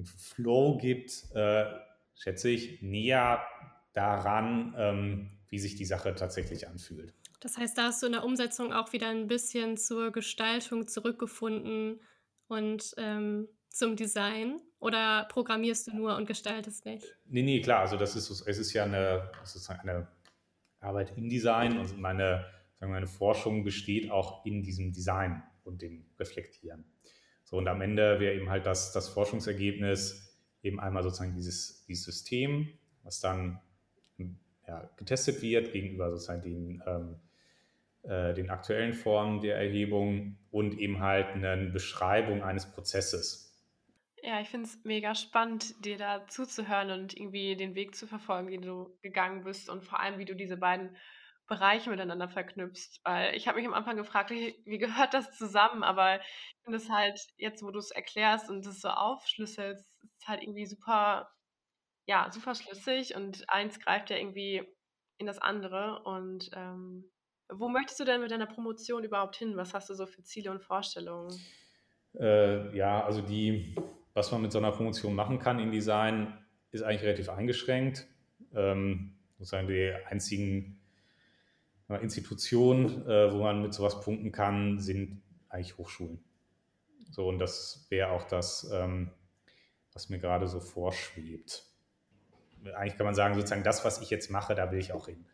Flow 0.05 0.79
gibt, 0.79 1.25
äh, 1.35 1.65
schätze 2.15 2.51
ich, 2.51 2.83
näher 2.83 3.43
daran, 3.93 4.75
ähm, 4.77 5.39
wie 5.49 5.59
sich 5.59 5.77
die 5.77 5.85
Sache 5.85 6.15
tatsächlich 6.15 6.69
anfühlt. 6.69 7.15
Das 7.41 7.57
heißt, 7.57 7.79
da 7.79 7.85
hast 7.85 8.03
du 8.03 8.07
in 8.07 8.13
der 8.13 8.25
Umsetzung 8.25 8.73
auch 8.73 8.93
wieder 8.93 9.09
ein 9.09 9.29
bisschen 9.29 9.77
zur 9.77 10.11
Gestaltung 10.11 10.89
zurückgefunden 10.89 12.01
und 12.49 12.95
ähm, 12.97 13.49
zum 13.71 13.97
Design? 13.97 14.61
Oder 14.81 15.27
programmierst 15.31 15.89
du 15.89 15.97
nur 15.97 16.17
und 16.17 16.27
gestaltest 16.27 16.85
nicht? 16.85 17.05
Nee, 17.27 17.43
nee, 17.43 17.61
klar. 17.61 17.81
Also 17.81 17.97
das 17.97 18.15
ist, 18.15 18.31
es 18.31 18.59
ist 18.59 18.73
ja 18.73 18.85
eine, 18.85 19.31
sozusagen 19.43 19.89
eine 19.89 20.09
Arbeit 20.81 21.17
im 21.17 21.29
Design 21.29 21.79
und 21.79 21.99
meine, 21.99 22.47
sagen 22.79 22.93
meine 22.93 23.07
Forschung 23.07 23.65
besteht 23.65 24.11
auch 24.11 24.45
in 24.45 24.63
diesem 24.63 24.93
Design 24.93 25.43
und 25.65 25.83
dem 25.83 26.07
Reflektieren. 26.19 26.85
So, 27.43 27.57
und 27.57 27.67
am 27.67 27.81
Ende 27.81 28.21
wäre 28.21 28.35
eben 28.35 28.51
halt 28.51 28.67
das, 28.67 28.93
das 28.93 29.09
Forschungsergebnis 29.09 30.39
eben 30.63 30.79
einmal 30.79 31.03
sozusagen 31.03 31.35
dieses, 31.35 31.85
dieses 31.87 32.05
System, 32.05 32.79
was 33.03 33.21
dann 33.21 33.61
ja, 34.67 34.91
getestet 34.97 35.43
wird 35.43 35.73
gegenüber 35.73 36.11
sozusagen 36.11 36.43
den, 36.43 36.83
ähm, 36.87 37.17
äh, 38.03 38.35
den 38.35 38.51
aktuellen 38.51 38.93
Formen 38.93 39.41
der 39.41 39.57
Erhebung 39.57 40.37
und 40.51 40.79
eben 40.79 41.01
halt 41.01 41.29
eine 41.29 41.57
Beschreibung 41.71 42.43
eines 42.43 42.71
Prozesses. 42.71 43.49
Ja, 44.23 44.41
ich 44.41 44.49
finde 44.49 44.67
es 44.67 44.85
mega 44.85 45.15
spannend, 45.15 45.85
dir 45.85 45.97
da 45.97 46.27
zuzuhören 46.27 46.91
und 46.91 47.17
irgendwie 47.17 47.57
den 47.57 47.75
Weg 47.75 47.95
zu 47.95 48.07
verfolgen, 48.07 48.51
den 48.51 48.63
du 48.63 48.97
gegangen 49.01 49.45
bist 49.45 49.71
und 49.71 49.85
vor 49.85 50.01
allem, 50.01 50.19
wie 50.19 50.25
du 50.25 50.35
diese 50.35 50.57
beiden 50.57 50.97
Bereiche 51.47 51.89
miteinander 51.89 52.29
verknüpfst. 52.29 53.01
Weil 53.05 53.35
ich 53.37 53.49
habe 53.49 53.59
mich 53.59 53.67
am 53.67 53.75
Anfang 53.75 53.97
gefragt, 53.97 54.31
wie, 54.31 54.61
wie 54.65 54.79
gehört 54.79 55.15
das 55.15 55.37
zusammen? 55.37 55.83
Aber 55.83 56.17
ich 56.17 56.63
finde 56.65 56.79
es 56.79 56.91
halt, 56.91 57.19
jetzt 57.37 57.63
wo 57.63 57.71
du 57.71 57.79
es 57.79 57.91
erklärst 57.91 58.51
und 58.51 58.67
es 58.67 58.81
so 58.81 58.89
aufschlüsselst, 58.89 59.89
ist 60.03 60.29
halt 60.29 60.43
irgendwie 60.43 60.67
super, 60.67 61.31
ja, 62.09 62.29
super 62.33 62.57
schlüssig 62.57 63.15
und 63.15 63.49
eins 63.49 63.79
greift 63.79 64.11
ja 64.11 64.17
irgendwie 64.17 64.63
in 65.19 65.27
das 65.27 65.39
andere. 65.39 66.03
Und 66.03 66.51
ähm, 66.55 67.09
wo 67.49 67.69
möchtest 67.69 68.01
du 68.01 68.05
denn 68.05 68.21
mit 68.21 68.33
deiner 68.33 68.47
Promotion 68.47 69.05
überhaupt 69.05 69.37
hin? 69.37 69.57
Was 69.57 69.75
hast 69.75 69.89
du 69.89 69.95
so 69.95 70.07
für 70.07 70.25
Ziele 70.25 70.51
und 70.51 70.61
Vorstellungen? 70.61 71.41
Äh, 72.19 72.77
ja, 72.77 73.05
also 73.05 73.23
die 73.23 73.77
was 74.19 74.33
man 74.33 74.43
mit 74.43 74.51
so 74.51 74.59
einer 74.59 74.73
Promotion 74.73 75.15
machen 75.15 75.39
kann 75.39 75.61
in 75.61 75.71
Design, 75.71 76.37
ist 76.73 76.83
eigentlich 76.83 77.05
relativ 77.05 77.29
eingeschränkt. 77.29 78.09
Ähm, 78.53 79.15
sozusagen 79.39 79.69
die 79.69 79.93
einzigen 80.07 80.81
Institutionen, 81.89 83.07
äh, 83.07 83.33
wo 83.33 83.39
man 83.39 83.63
mit 83.63 83.73
sowas 83.73 84.01
punkten 84.01 84.33
kann, 84.33 84.81
sind 84.81 85.23
eigentlich 85.49 85.79
Hochschulen. 85.79 86.19
So, 87.13 87.29
und 87.29 87.39
das 87.39 87.87
wäre 87.91 88.11
auch 88.11 88.25
das, 88.25 88.69
ähm, 88.75 89.13
was 89.93 90.09
mir 90.09 90.19
gerade 90.19 90.49
so 90.49 90.59
vorschwebt. 90.59 91.65
Eigentlich 92.75 92.97
kann 92.97 93.07
man 93.07 93.15
sagen, 93.15 93.35
sozusagen 93.35 93.65
das, 93.65 93.85
was 93.85 94.01
ich 94.01 94.11
jetzt 94.11 94.31
mache, 94.31 94.55
da 94.55 94.71
will 94.71 94.79
ich 94.79 94.93
auch 94.93 95.07
hin. 95.07 95.25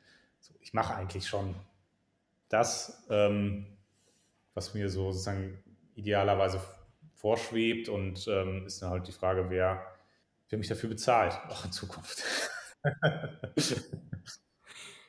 So, 0.41 0.55
ich 0.61 0.75
mache 0.75 0.95
eigentlich 0.95 1.27
schon 1.27 1.55
das, 2.49 3.07
ähm, 3.11 3.67
was 4.55 4.75
mir 4.75 4.89
so 4.89 5.13
sozusagen 5.13 5.63
idealerweise 5.95 6.61
vorschwebt 7.15 7.89
und 7.89 8.27
ähm, 8.29 8.67
ist 8.67 8.83
dann 8.83 8.91
halt 8.91 9.09
die 9.09 9.13
Frage, 9.13 9.49
wer, 9.49 9.85
wer 10.49 10.59
mich 10.59 10.69
dafür 10.69 10.91
bezahlt, 10.91 11.33
auch 11.49 11.65
in 11.65 11.73
Zukunft. 11.73 12.23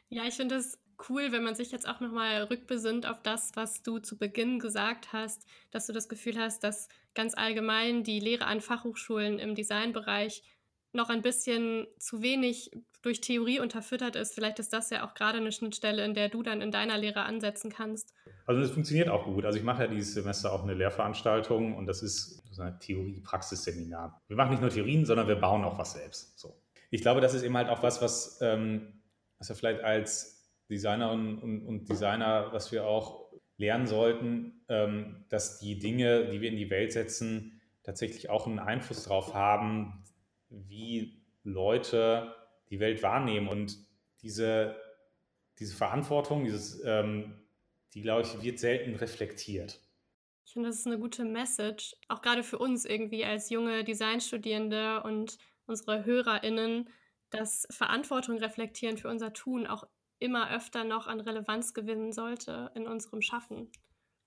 Ja, 0.09 0.23
ich 0.25 0.35
finde 0.35 0.55
es 0.55 0.79
cool, 1.09 1.31
wenn 1.31 1.43
man 1.43 1.55
sich 1.55 1.71
jetzt 1.71 1.87
auch 1.89 1.99
nochmal 1.99 2.43
rückbesinnt 2.43 3.05
auf 3.05 3.21
das, 3.21 3.51
was 3.55 3.83
du 3.83 3.99
zu 3.99 4.17
Beginn 4.17 4.59
gesagt 4.59 5.13
hast, 5.13 5.45
dass 5.71 5.87
du 5.87 5.93
das 5.93 6.07
Gefühl 6.07 6.39
hast, 6.39 6.63
dass 6.63 6.87
ganz 7.15 7.33
allgemein 7.35 8.03
die 8.03 8.19
Lehre 8.19 8.45
an 8.45 8.61
Fachhochschulen 8.61 9.39
im 9.39 9.55
Designbereich 9.55 10.43
noch 10.95 11.09
ein 11.09 11.21
bisschen 11.21 11.87
zu 11.99 12.21
wenig 12.21 12.71
durch 13.01 13.21
Theorie 13.21 13.59
unterfüttert 13.59 14.15
ist. 14.15 14.33
Vielleicht 14.33 14.57
ist 14.57 14.73
das 14.73 14.89
ja 14.89 15.07
auch 15.07 15.13
gerade 15.13 15.37
eine 15.37 15.51
Schnittstelle, 15.51 16.03
in 16.03 16.15
der 16.15 16.29
du 16.29 16.41
dann 16.41 16.61
in 16.61 16.71
deiner 16.71 16.97
Lehre 16.97 17.23
ansetzen 17.23 17.71
kannst. 17.71 18.13
Also 18.47 18.61
das 18.61 18.71
funktioniert 18.71 19.09
auch 19.09 19.25
gut. 19.25 19.45
Also 19.45 19.59
ich 19.59 19.63
mache 19.63 19.83
ja 19.83 19.87
dieses 19.87 20.15
Semester 20.15 20.51
auch 20.51 20.63
eine 20.63 20.73
Lehrveranstaltung 20.73 21.75
und 21.75 21.85
das 21.85 22.01
ist 22.01 22.41
ein 22.59 22.79
Theorie-Praxisseminar. 22.79 24.21
Wir 24.27 24.37
machen 24.37 24.51
nicht 24.51 24.61
nur 24.61 24.71
Theorien, 24.71 25.05
sondern 25.05 25.27
wir 25.27 25.35
bauen 25.35 25.63
auch 25.63 25.77
was 25.77 25.93
selbst. 25.93 26.39
So. 26.39 26.55
Ich 26.89 27.01
glaube, 27.01 27.21
das 27.21 27.33
ist 27.33 27.43
eben 27.43 27.55
halt 27.55 27.69
auch 27.69 27.83
was, 27.83 28.01
was, 28.01 28.39
ähm, 28.41 29.01
was 29.37 29.49
wir 29.49 29.55
vielleicht 29.55 29.83
als 29.83 30.49
Designerinnen 30.69 31.37
und, 31.39 31.61
und, 31.61 31.89
Designer, 31.89 32.49
was 32.51 32.71
wir 32.71 32.87
auch 32.87 33.31
lernen 33.57 33.85
sollten, 33.85 34.63
ähm, 34.67 35.25
dass 35.29 35.59
die 35.59 35.77
Dinge, 35.77 36.29
die 36.29 36.41
wir 36.41 36.49
in 36.49 36.57
die 36.57 36.69
Welt 36.69 36.91
setzen, 36.91 37.61
tatsächlich 37.83 38.29
auch 38.29 38.47
einen 38.47 38.59
Einfluss 38.59 39.03
darauf 39.03 39.33
haben, 39.33 40.04
wie 40.49 41.21
Leute 41.43 42.35
die 42.69 42.79
Welt 42.79 43.03
wahrnehmen. 43.03 43.47
Und 43.47 43.77
diese, 44.21 44.75
diese 45.59 45.75
Verantwortung, 45.75 46.43
dieses, 46.43 46.83
ähm, 46.83 47.41
die, 47.93 48.01
glaube 48.01 48.23
ich, 48.23 48.41
wird 48.41 48.59
selten 48.59 48.95
reflektiert. 48.95 49.79
Ich 50.45 50.53
finde, 50.53 50.69
das 50.69 50.79
ist 50.79 50.87
eine 50.87 50.99
gute 50.99 51.25
Message, 51.25 51.95
auch 52.07 52.21
gerade 52.21 52.43
für 52.43 52.59
uns 52.59 52.85
irgendwie 52.85 53.25
als 53.25 53.49
junge 53.49 53.83
Designstudierende 53.83 55.03
und 55.03 55.37
unsere 55.65 56.05
HörerInnen, 56.05 56.89
dass 57.29 57.67
Verantwortung 57.71 58.37
reflektieren 58.37 58.97
für 58.97 59.09
unser 59.09 59.33
Tun 59.33 59.65
auch 59.65 59.87
immer 60.19 60.51
öfter 60.51 60.83
noch 60.83 61.07
an 61.07 61.19
Relevanz 61.19 61.73
gewinnen 61.73 62.11
sollte 62.13 62.71
in 62.75 62.87
unserem 62.87 63.21
Schaffen 63.21 63.71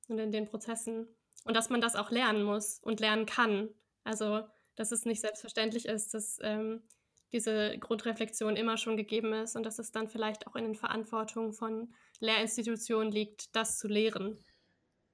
und 0.08 0.18
in 0.18 0.32
den 0.32 0.46
Prozessen. 0.46 1.08
Und 1.44 1.56
dass 1.56 1.70
man 1.70 1.80
das 1.80 1.96
auch 1.96 2.10
lernen 2.10 2.42
muss 2.42 2.80
und 2.80 3.00
lernen 3.00 3.24
kann. 3.24 3.68
Also, 4.04 4.42
dass 4.78 4.92
es 4.92 5.04
nicht 5.04 5.20
selbstverständlich 5.20 5.86
ist, 5.86 6.14
dass 6.14 6.38
ähm, 6.42 6.82
diese 7.32 7.76
Grundreflexion 7.78 8.56
immer 8.56 8.76
schon 8.76 8.96
gegeben 8.96 9.32
ist 9.32 9.56
und 9.56 9.66
dass 9.66 9.78
es 9.78 9.90
dann 9.92 10.08
vielleicht 10.08 10.46
auch 10.46 10.54
in 10.54 10.64
den 10.64 10.74
Verantwortungen 10.74 11.52
von 11.52 11.92
Lehrinstitutionen 12.20 13.12
liegt, 13.12 13.54
das 13.54 13.78
zu 13.78 13.88
lehren. 13.88 14.38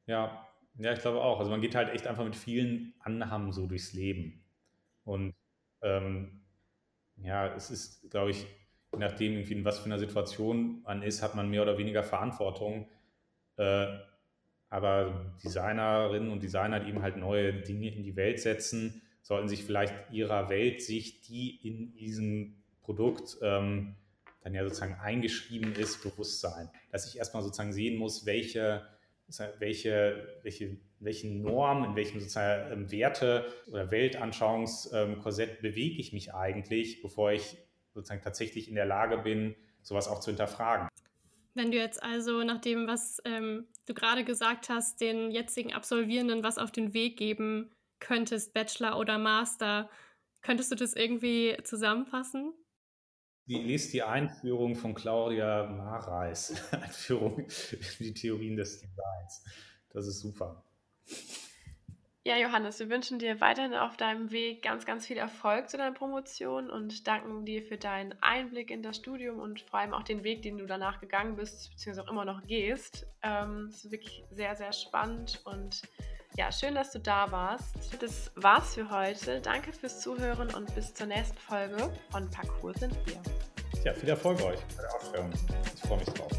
Ja, 0.06 0.46
ja, 0.76 0.92
ich 0.92 1.00
glaube 1.00 1.22
auch. 1.22 1.38
Also 1.38 1.50
man 1.50 1.60
geht 1.60 1.74
halt 1.74 1.88
echt 1.94 2.06
einfach 2.06 2.24
mit 2.24 2.36
vielen 2.36 2.94
Annahmen 3.00 3.52
so 3.52 3.66
durchs 3.66 3.94
Leben. 3.94 4.44
Und 5.04 5.34
ähm, 5.82 6.42
ja, 7.16 7.54
es 7.54 7.70
ist, 7.70 8.10
glaube 8.10 8.32
ich, 8.32 8.46
je 8.92 8.98
nachdem, 8.98 9.38
in 9.38 9.64
was 9.64 9.78
für 9.78 9.86
einer 9.86 9.98
Situation 9.98 10.82
man 10.82 11.02
ist, 11.02 11.22
hat 11.22 11.34
man 11.34 11.48
mehr 11.48 11.62
oder 11.62 11.78
weniger 11.78 12.02
Verantwortung. 12.02 12.88
Äh, 13.56 13.86
aber 14.68 15.34
Designerinnen 15.42 16.30
und 16.30 16.42
Designer, 16.42 16.80
die 16.80 16.88
eben 16.88 17.02
halt 17.02 17.16
neue 17.16 17.54
Dinge 17.62 17.94
in 17.94 18.02
die 18.02 18.16
Welt 18.16 18.40
setzen, 18.40 19.02
sollten 19.24 19.48
sich 19.48 19.64
vielleicht 19.64 19.94
ihrer 20.12 20.50
Weltsicht, 20.50 21.28
die 21.28 21.58
in 21.66 21.94
diesem 21.94 22.62
Produkt 22.82 23.38
ähm, 23.40 23.96
dann 24.42 24.52
ja 24.52 24.62
sozusagen 24.62 24.96
eingeschrieben 25.00 25.74
ist, 25.74 26.02
bewusst 26.02 26.40
sein. 26.40 26.68
Dass 26.92 27.08
ich 27.08 27.16
erstmal 27.16 27.42
sozusagen 27.42 27.72
sehen 27.72 27.96
muss, 27.96 28.26
welche, 28.26 28.86
welche, 29.58 30.38
welche, 30.42 30.76
welche 31.00 31.28
Normen, 31.28 31.90
in 31.90 31.96
welchem 31.96 32.20
sozusagen 32.20 32.70
ähm, 32.70 32.90
Werte- 32.92 33.46
oder 33.66 33.90
Weltanschauungskorsett 33.90 35.62
bewege 35.62 36.00
ich 36.00 36.12
mich 36.12 36.34
eigentlich, 36.34 37.00
bevor 37.00 37.32
ich 37.32 37.56
sozusagen 37.94 38.22
tatsächlich 38.22 38.68
in 38.68 38.74
der 38.74 38.84
Lage 38.84 39.16
bin, 39.16 39.54
sowas 39.80 40.06
auch 40.06 40.20
zu 40.20 40.30
hinterfragen. 40.30 40.88
Wenn 41.54 41.70
du 41.70 41.78
jetzt 41.78 42.02
also 42.02 42.42
nach 42.42 42.60
dem, 42.60 42.86
was 42.86 43.22
ähm, 43.24 43.68
du 43.86 43.94
gerade 43.94 44.24
gesagt 44.24 44.68
hast, 44.68 45.00
den 45.00 45.30
jetzigen 45.30 45.72
Absolvierenden 45.72 46.42
was 46.42 46.58
auf 46.58 46.72
den 46.72 46.92
Weg 46.92 47.16
geben 47.16 47.70
könntest, 48.04 48.54
Bachelor 48.54 48.98
oder 48.98 49.18
Master, 49.18 49.90
könntest 50.42 50.70
du 50.70 50.76
das 50.76 50.94
irgendwie 50.94 51.56
zusammenfassen? 51.64 52.52
Die, 53.46 53.58
liest 53.58 53.92
die 53.92 54.02
Einführung 54.02 54.74
von 54.74 54.94
Claudia 54.94 55.66
Mareis, 55.66 56.54
Einführung 56.72 57.40
in 57.40 57.46
die 57.98 58.14
Theorien 58.14 58.56
des 58.56 58.80
Designs. 58.80 59.44
Das 59.90 60.06
ist 60.06 60.20
super. 60.20 60.64
Ja, 62.26 62.38
Johannes, 62.38 62.78
wir 62.78 62.88
wünschen 62.88 63.18
dir 63.18 63.42
weiterhin 63.42 63.74
auf 63.74 63.98
deinem 63.98 64.30
Weg 64.30 64.62
ganz, 64.62 64.86
ganz 64.86 65.06
viel 65.06 65.18
Erfolg 65.18 65.68
zu 65.68 65.76
deiner 65.76 65.94
Promotion 65.94 66.70
und 66.70 67.06
danken 67.06 67.44
dir 67.44 67.62
für 67.62 67.76
deinen 67.76 68.14
Einblick 68.22 68.70
in 68.70 68.82
das 68.82 68.96
Studium 68.96 69.40
und 69.40 69.60
vor 69.60 69.80
allem 69.80 69.92
auch 69.92 70.04
den 70.04 70.24
Weg, 70.24 70.40
den 70.40 70.56
du 70.56 70.64
danach 70.64 71.02
gegangen 71.02 71.36
bist, 71.36 71.70
beziehungsweise 71.72 72.06
auch 72.06 72.10
immer 72.10 72.24
noch 72.24 72.46
gehst. 72.46 73.06
Ähm, 73.22 73.66
es 73.68 73.84
ist 73.84 73.90
wirklich 73.90 74.24
sehr, 74.30 74.56
sehr 74.56 74.72
spannend 74.72 75.42
und 75.44 75.82
ja, 76.36 76.50
schön, 76.50 76.74
dass 76.74 76.90
du 76.92 76.98
da 76.98 77.30
warst. 77.30 77.74
Das 78.00 78.30
war's 78.34 78.74
für 78.74 78.90
heute. 78.90 79.40
Danke 79.40 79.72
fürs 79.72 80.00
Zuhören 80.00 80.52
und 80.54 80.74
bis 80.74 80.92
zur 80.92 81.06
nächsten 81.06 81.38
Folge 81.38 81.90
von 82.10 82.28
Parcours 82.30 82.80
sind 82.80 82.96
wir. 83.06 83.20
Ja, 83.84 83.92
viel 83.92 84.08
Erfolg 84.08 84.42
euch 84.42 84.60
bei 84.76 84.82
der 84.82 84.94
Ausstellung. 84.94 85.30
Ich 85.74 85.80
freue 85.82 85.98
mich 85.98 86.08
drauf. 86.08 86.30